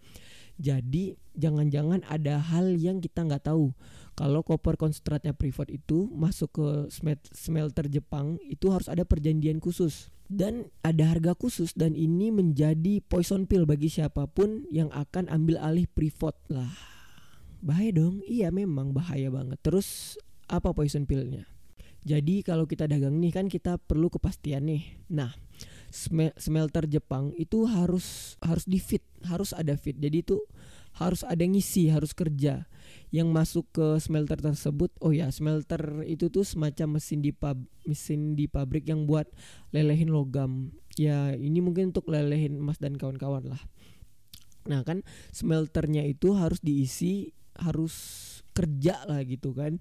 Jadi 0.60 1.16
jangan-jangan 1.40 2.04
ada 2.04 2.44
hal 2.44 2.76
yang 2.76 3.00
kita 3.00 3.24
nggak 3.24 3.48
tahu. 3.48 3.72
Kalau 4.20 4.44
koper 4.44 4.76
konsentratnya 4.76 5.32
Freeport 5.32 5.72
itu 5.72 6.12
masuk 6.12 6.60
ke 6.60 6.68
smelter 7.32 7.88
Jepang 7.88 8.36
itu 8.44 8.68
harus 8.68 8.92
ada 8.92 9.08
perjanjian 9.08 9.64
khusus. 9.64 10.12
Dan 10.30 10.70
ada 10.86 11.10
harga 11.10 11.34
khusus 11.34 11.74
dan 11.74 11.98
ini 11.98 12.30
menjadi 12.30 13.02
poison 13.02 13.50
pill 13.50 13.66
bagi 13.66 13.90
siapa 13.90 14.30
pun 14.30 14.68
yang 14.70 14.94
akan 14.94 15.26
ambil 15.26 15.58
alih 15.58 15.90
Freeport 15.90 16.38
lah 16.54 16.99
bahaya 17.60 17.92
dong. 17.96 18.24
Iya 18.26 18.50
memang 18.50 18.92
bahaya 18.96 19.30
banget. 19.32 19.60
Terus 19.64 20.20
apa 20.50 20.74
poison 20.74 21.06
pillnya? 21.06 21.46
Jadi 22.08 22.48
kalau 22.48 22.64
kita 22.64 22.88
dagang 22.88 23.20
nih 23.20 23.36
kan 23.36 23.46
kita 23.52 23.76
perlu 23.76 24.08
kepastian 24.08 24.72
nih. 24.72 24.84
Nah 25.12 25.36
smelter 26.38 26.86
Jepang 26.86 27.34
itu 27.36 27.66
harus 27.66 28.38
harus 28.46 28.64
di 28.70 28.78
fit 28.78 29.02
harus 29.26 29.58
ada 29.58 29.74
fit 29.74 29.98
jadi 29.98 30.22
itu 30.22 30.38
harus 30.96 31.28
ada 31.28 31.44
ngisi 31.44 31.92
harus 31.92 32.16
kerja. 32.16 32.66
Yang 33.12 33.28
masuk 33.30 33.66
ke 33.76 33.88
smelter 34.00 34.40
tersebut 34.40 34.96
oh 35.04 35.12
ya 35.12 35.28
smelter 35.30 36.02
itu 36.08 36.32
tuh 36.32 36.48
semacam 36.48 36.98
mesin 36.98 37.20
di 37.20 37.36
pub 37.36 37.60
mesin 37.84 38.34
di 38.40 38.48
pabrik 38.48 38.88
yang 38.88 39.04
buat 39.04 39.28
lelehin 39.76 40.10
logam. 40.10 40.72
Ya 40.96 41.36
ini 41.36 41.60
mungkin 41.60 41.92
untuk 41.92 42.08
lelehin 42.08 42.64
emas 42.64 42.80
dan 42.80 42.96
kawan-kawan 42.96 43.44
lah. 43.44 43.62
Nah 44.72 44.88
kan 44.88 45.04
smelternya 45.36 46.08
itu 46.08 46.36
harus 46.36 46.64
diisi 46.64 47.36
harus 47.60 47.94
kerja 48.56 49.06
lah 49.08 49.24
gitu 49.24 49.56
kan. 49.56 49.80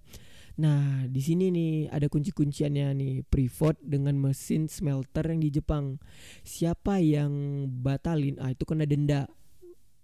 Nah, 0.59 1.07
di 1.07 1.23
sini 1.23 1.55
nih 1.55 1.87
ada 1.87 2.11
kunci-kunciannya 2.11 2.91
nih, 2.99 3.15
Freeport 3.31 3.79
dengan 3.79 4.19
mesin 4.19 4.67
smelter 4.67 5.23
yang 5.31 5.39
di 5.39 5.55
Jepang. 5.55 6.03
Siapa 6.43 6.99
yang 6.99 7.65
batalin, 7.79 8.43
ah 8.43 8.51
itu 8.51 8.67
kena 8.67 8.83
denda. 8.83 9.31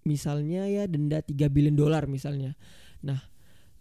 Misalnya 0.06 0.70
ya 0.70 0.86
denda 0.86 1.18
3 1.26 1.50
billion 1.50 1.74
dolar 1.74 2.06
misalnya. 2.06 2.54
Nah, 3.02 3.18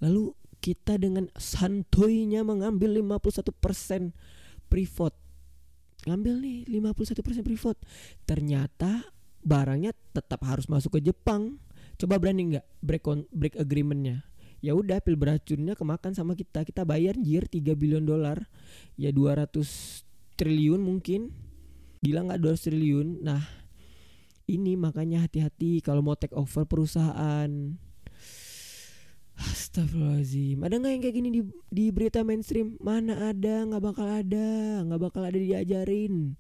lalu 0.02 0.34
kita 0.64 0.98
dengan 0.98 1.30
santuinya 1.38 2.42
mengambil 2.42 2.98
51% 2.98 4.16
Freeport. 4.72 5.14
Ngambil 6.10 6.34
nih 6.42 6.58
51% 6.74 7.46
Freeport. 7.46 7.78
Ternyata 8.26 9.14
barangnya 9.44 9.94
tetap 10.16 10.42
harus 10.48 10.66
masuk 10.72 10.98
ke 10.98 11.12
Jepang 11.12 11.60
coba 11.98 12.20
berani 12.20 12.56
nggak 12.56 12.66
break 12.82 13.06
on, 13.08 13.20
break 13.34 13.56
agreementnya? 13.58 14.26
Ya 14.64 14.72
udah 14.72 15.04
pil 15.04 15.20
beracunnya 15.20 15.76
kemakan 15.76 16.16
sama 16.16 16.40
kita. 16.40 16.64
Kita 16.64 16.88
bayar 16.88 17.20
jir 17.20 17.52
3 17.52 17.76
billion 17.76 18.08
dolar. 18.08 18.48
Ya 18.96 19.12
200 19.12 19.52
triliun 20.40 20.80
mungkin. 20.80 21.36
Gila 22.00 22.32
nggak 22.32 22.40
200 22.40 22.68
triliun? 22.72 23.08
Nah 23.28 23.44
ini 24.48 24.80
makanya 24.80 25.28
hati-hati 25.28 25.84
kalau 25.84 26.00
mau 26.00 26.16
take 26.16 26.32
over 26.32 26.64
perusahaan. 26.64 27.52
Astagfirullahaladzim. 29.34 30.64
Ada 30.64 30.80
gak 30.80 30.92
yang 30.96 31.02
kayak 31.04 31.16
gini 31.20 31.30
di, 31.34 31.42
di 31.68 31.86
berita 31.90 32.22
mainstream? 32.22 32.78
Mana 32.80 33.34
ada 33.34 33.66
Gak 33.66 33.82
bakal 33.82 34.08
ada 34.08 34.48
Gak 34.86 35.02
bakal 35.02 35.22
ada 35.28 35.36
diajarin. 35.36 36.38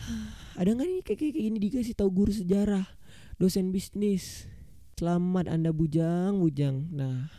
Ada 0.60 0.76
gak 0.76 0.88
nih 0.88 1.00
kayak, 1.04 1.18
kayak 1.20 1.34
gini 1.36 1.58
dikasih 1.60 1.96
tahu 1.96 2.08
guru 2.12 2.32
sejarah 2.32 2.99
dosen 3.40 3.72
bisnis. 3.72 4.44
Selamat 5.00 5.48
Anda 5.48 5.72
bujang, 5.72 6.44
bujang. 6.44 6.92
Nah, 6.92 7.32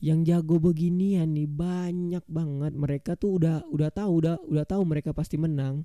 yang 0.00 0.24
jago 0.24 0.56
beginian 0.56 1.36
nih 1.36 1.44
banyak 1.44 2.24
banget. 2.24 2.72
Mereka 2.72 3.20
tuh 3.20 3.36
udah 3.36 3.68
udah 3.68 3.92
tahu, 3.92 4.24
udah 4.24 4.40
udah 4.48 4.64
tahu 4.64 4.82
mereka 4.88 5.12
pasti 5.12 5.36
menang. 5.36 5.84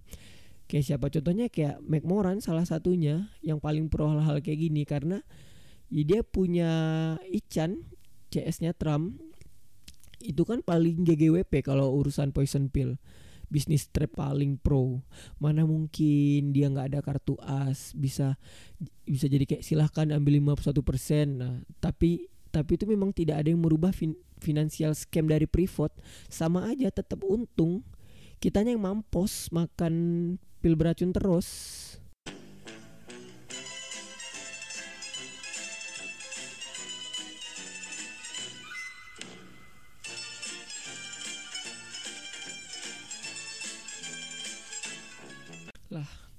Kayak 0.72 0.88
siapa 0.88 1.12
contohnya 1.12 1.52
kayak 1.52 1.84
McMoran 1.84 2.40
salah 2.40 2.64
satunya 2.64 3.28
yang 3.44 3.60
paling 3.60 3.92
pro 3.92 4.08
hal-hal 4.08 4.40
kayak 4.40 4.72
gini 4.72 4.88
karena 4.88 5.20
ya 5.92 6.04
dia 6.08 6.22
punya 6.24 6.72
Ican 7.28 7.84
CS-nya 8.32 8.72
Trump 8.72 9.20
itu 10.24 10.48
kan 10.48 10.64
paling 10.64 11.04
GGWP 11.04 11.60
kalau 11.64 11.92
urusan 11.92 12.32
poison 12.32 12.72
pill 12.72 12.96
bisnis 13.48 13.88
trap 13.88 14.20
paling 14.20 14.60
pro. 14.60 15.00
Mana 15.40 15.64
mungkin 15.64 16.52
dia 16.52 16.68
nggak 16.68 16.88
ada 16.94 17.00
kartu 17.04 17.36
as 17.44 17.96
bisa 17.96 18.36
bisa 19.08 19.26
jadi 19.28 19.48
kayak 19.48 19.64
silahkan 19.64 20.08
ambil 20.12 20.40
51% 20.60 20.84
nah 21.40 21.64
tapi 21.80 22.28
tapi 22.52 22.80
itu 22.80 22.86
memang 22.88 23.12
tidak 23.12 23.44
ada 23.44 23.50
yang 23.52 23.62
merubah 23.62 23.92
fin 23.92 24.16
finansial 24.40 24.94
scam 24.94 25.26
dari 25.28 25.50
Privat 25.50 25.92
sama 26.30 26.70
aja 26.70 26.90
tetap 26.94 27.26
untung. 27.26 27.84
Kitanya 28.38 28.78
yang 28.78 28.86
mampus 28.86 29.50
makan 29.50 29.94
pil 30.62 30.78
beracun 30.78 31.10
terus 31.10 31.48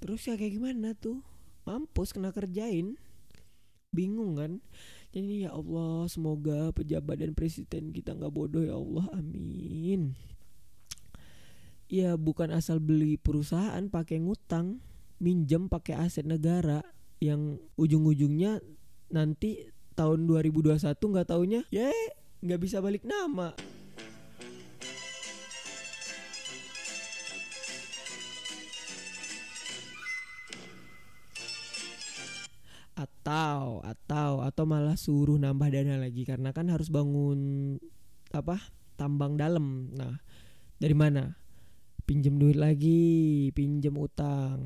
terus 0.09 0.25
ya 0.25 0.33
kayak 0.33 0.57
gimana 0.57 0.97
tuh? 0.97 1.21
Mampus 1.69 2.17
kena 2.17 2.33
kerjain. 2.33 2.97
Bingung 3.93 4.41
kan? 4.41 4.57
Jadi 5.13 5.45
ya 5.45 5.53
Allah 5.53 6.09
semoga 6.09 6.73
pejabat 6.73 7.21
dan 7.21 7.37
presiden 7.37 7.93
kita 7.93 8.17
nggak 8.17 8.33
bodoh 8.33 8.65
ya 8.65 8.73
Allah. 8.73 9.05
Amin. 9.13 10.17
Ya 11.85 12.17
bukan 12.17 12.49
asal 12.49 12.81
beli 12.81 13.21
perusahaan 13.21 13.85
pakai 13.85 14.17
ngutang 14.17 14.81
minjem 15.21 15.69
pakai 15.69 16.01
aset 16.01 16.25
negara 16.25 16.81
yang 17.21 17.61
ujung-ujungnya 17.77 18.65
nanti 19.13 19.69
tahun 19.93 20.25
2021 20.25 20.73
nggak 20.89 21.29
taunya 21.29 21.61
ya 21.69 21.93
nggak 22.41 22.61
bisa 22.65 22.81
balik 22.81 23.05
nama 23.05 23.53
atau 33.29 33.85
atau 33.85 34.41
atau 34.41 34.63
malah 34.65 34.97
suruh 34.97 35.37
nambah 35.37 35.69
dana 35.69 36.01
lagi. 36.01 36.25
Karena 36.25 36.49
kan 36.49 36.73
harus 36.73 36.89
bangun 36.89 37.77
apa 38.33 38.57
tambang 38.97 39.37
dalam. 39.37 39.93
Nah 39.93 40.17
dari 40.81 40.97
mana? 40.97 41.37
Pinjem 42.09 42.41
duit 42.41 42.57
lagi 42.57 43.53
pinjem 43.53 43.93
utang. 43.93 44.57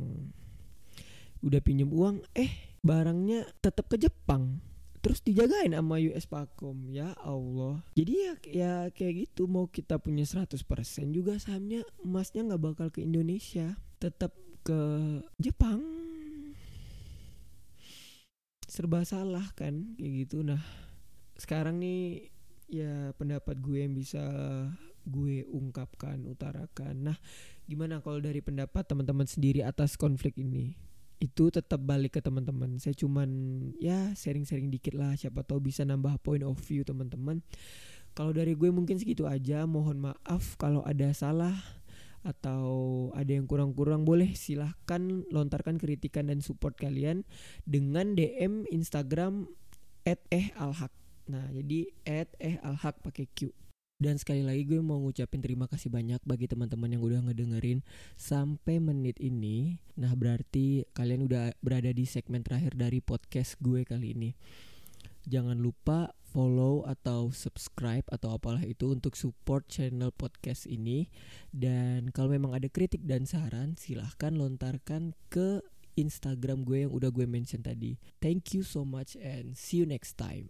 Udah 1.44 1.60
pinjem 1.60 1.92
uang 1.92 2.24
eh 2.32 2.80
barangnya 2.80 3.52
tetap 3.60 3.92
ke 3.92 4.00
Jepang. 4.00 4.64
Terus 5.04 5.20
dijagain 5.20 5.76
sama 5.76 6.00
US 6.00 6.24
Pacom 6.32 6.88
ya 6.88 7.12
Allah. 7.20 7.84
Jadi 8.00 8.14
ya 8.16 8.34
ya 8.48 8.74
kayak 8.96 9.28
gitu 9.28 9.52
mau 9.52 9.68
kita 9.68 10.00
punya 10.00 10.24
100% 10.24 10.64
juga 11.12 11.36
sahamnya 11.36 11.84
emasnya 12.00 12.48
nggak 12.48 12.64
bakal 12.64 12.88
ke 12.88 13.04
Indonesia. 13.04 13.76
Tetap 14.00 14.32
ke 14.64 14.80
Jepang 15.44 16.03
serba 18.74 19.06
salah 19.06 19.46
kan 19.54 19.94
kayak 20.02 20.26
gitu 20.26 20.42
nah 20.42 20.58
sekarang 21.38 21.78
nih 21.78 22.34
ya 22.74 23.14
pendapat 23.14 23.62
gue 23.62 23.86
yang 23.86 23.94
bisa 23.94 24.22
gue 25.04 25.44
ungkapkan, 25.52 26.16
utarakan. 26.32 27.12
Nah, 27.12 27.18
gimana 27.68 28.00
kalau 28.00 28.24
dari 28.24 28.40
pendapat 28.40 28.88
teman-teman 28.88 29.28
sendiri 29.28 29.62
atas 29.64 30.00
konflik 30.00 30.40
ini? 30.40 30.80
Itu 31.20 31.52
tetap 31.52 31.84
balik 31.84 32.20
ke 32.20 32.22
teman-teman. 32.24 32.80
Saya 32.80 32.96
cuman 32.96 33.30
ya 33.80 34.12
sharing-sharing 34.16 34.72
dikit 34.72 34.96
lah, 34.96 35.16
siapa 35.16 35.44
tahu 35.44 35.72
bisa 35.72 35.84
nambah 35.84 36.20
point 36.24 36.44
of 36.44 36.56
view 36.64 36.88
teman-teman. 36.88 37.44
Kalau 38.14 38.32
dari 38.32 38.54
gue 38.54 38.70
mungkin 38.70 39.00
segitu 39.00 39.26
aja. 39.28 39.66
Mohon 39.66 40.12
maaf 40.12 40.56
kalau 40.56 40.86
ada 40.86 41.12
salah 41.16 41.56
atau 42.24 43.12
ada 43.14 43.32
yang 43.36 43.46
kurang-kurang 43.46 44.08
boleh 44.08 44.32
silahkan 44.34 45.28
lontarkan 45.30 45.76
kritikan 45.76 46.32
dan 46.32 46.40
support 46.40 46.80
kalian 46.80 47.28
dengan 47.68 48.16
DM 48.16 48.64
Instagram 48.72 49.52
@ehalhaq. 50.08 50.92
Nah, 51.28 51.48
jadi 51.52 51.92
@ehalhaq 52.40 53.04
pakai 53.04 53.28
Q. 53.32 53.52
Dan 54.04 54.20
sekali 54.20 54.44
lagi 54.44 54.68
gue 54.68 54.84
mau 54.84 55.00
ngucapin 55.00 55.40
terima 55.40 55.64
kasih 55.70 55.88
banyak 55.88 56.20
bagi 56.28 56.52
teman-teman 56.52 56.92
yang 56.92 57.04
udah 57.06 57.24
ngedengerin 57.24 57.80
sampai 58.20 58.84
menit 58.84 59.16
ini. 59.24 59.80
Nah, 59.96 60.12
berarti 60.12 60.84
kalian 60.92 61.24
udah 61.24 61.56
berada 61.64 61.88
di 61.96 62.04
segmen 62.04 62.44
terakhir 62.44 62.76
dari 62.76 63.00
podcast 63.00 63.56
gue 63.64 63.88
kali 63.88 64.12
ini. 64.12 64.36
Jangan 65.24 65.60
lupa 65.60 66.12
follow 66.34 66.82
atau 66.90 67.30
subscribe 67.30 68.04
atau 68.10 68.36
apalah 68.36 68.66
itu 68.66 68.90
untuk 68.90 69.14
support 69.14 69.70
channel 69.70 70.10
podcast 70.10 70.66
ini. 70.66 71.08
Dan 71.54 72.10
kalau 72.10 72.34
memang 72.34 72.58
ada 72.58 72.68
kritik 72.68 73.06
dan 73.06 73.30
saran, 73.30 73.78
silahkan 73.78 74.34
lontarkan 74.34 75.14
ke 75.30 75.62
Instagram 75.94 76.66
gue 76.66 76.90
yang 76.90 76.92
udah 76.92 77.14
gue 77.14 77.30
mention 77.30 77.62
tadi. 77.62 78.02
Thank 78.18 78.58
you 78.58 78.66
so 78.66 78.82
much 78.82 79.14
and 79.22 79.54
see 79.54 79.86
you 79.86 79.88
next 79.88 80.18
time. 80.18 80.50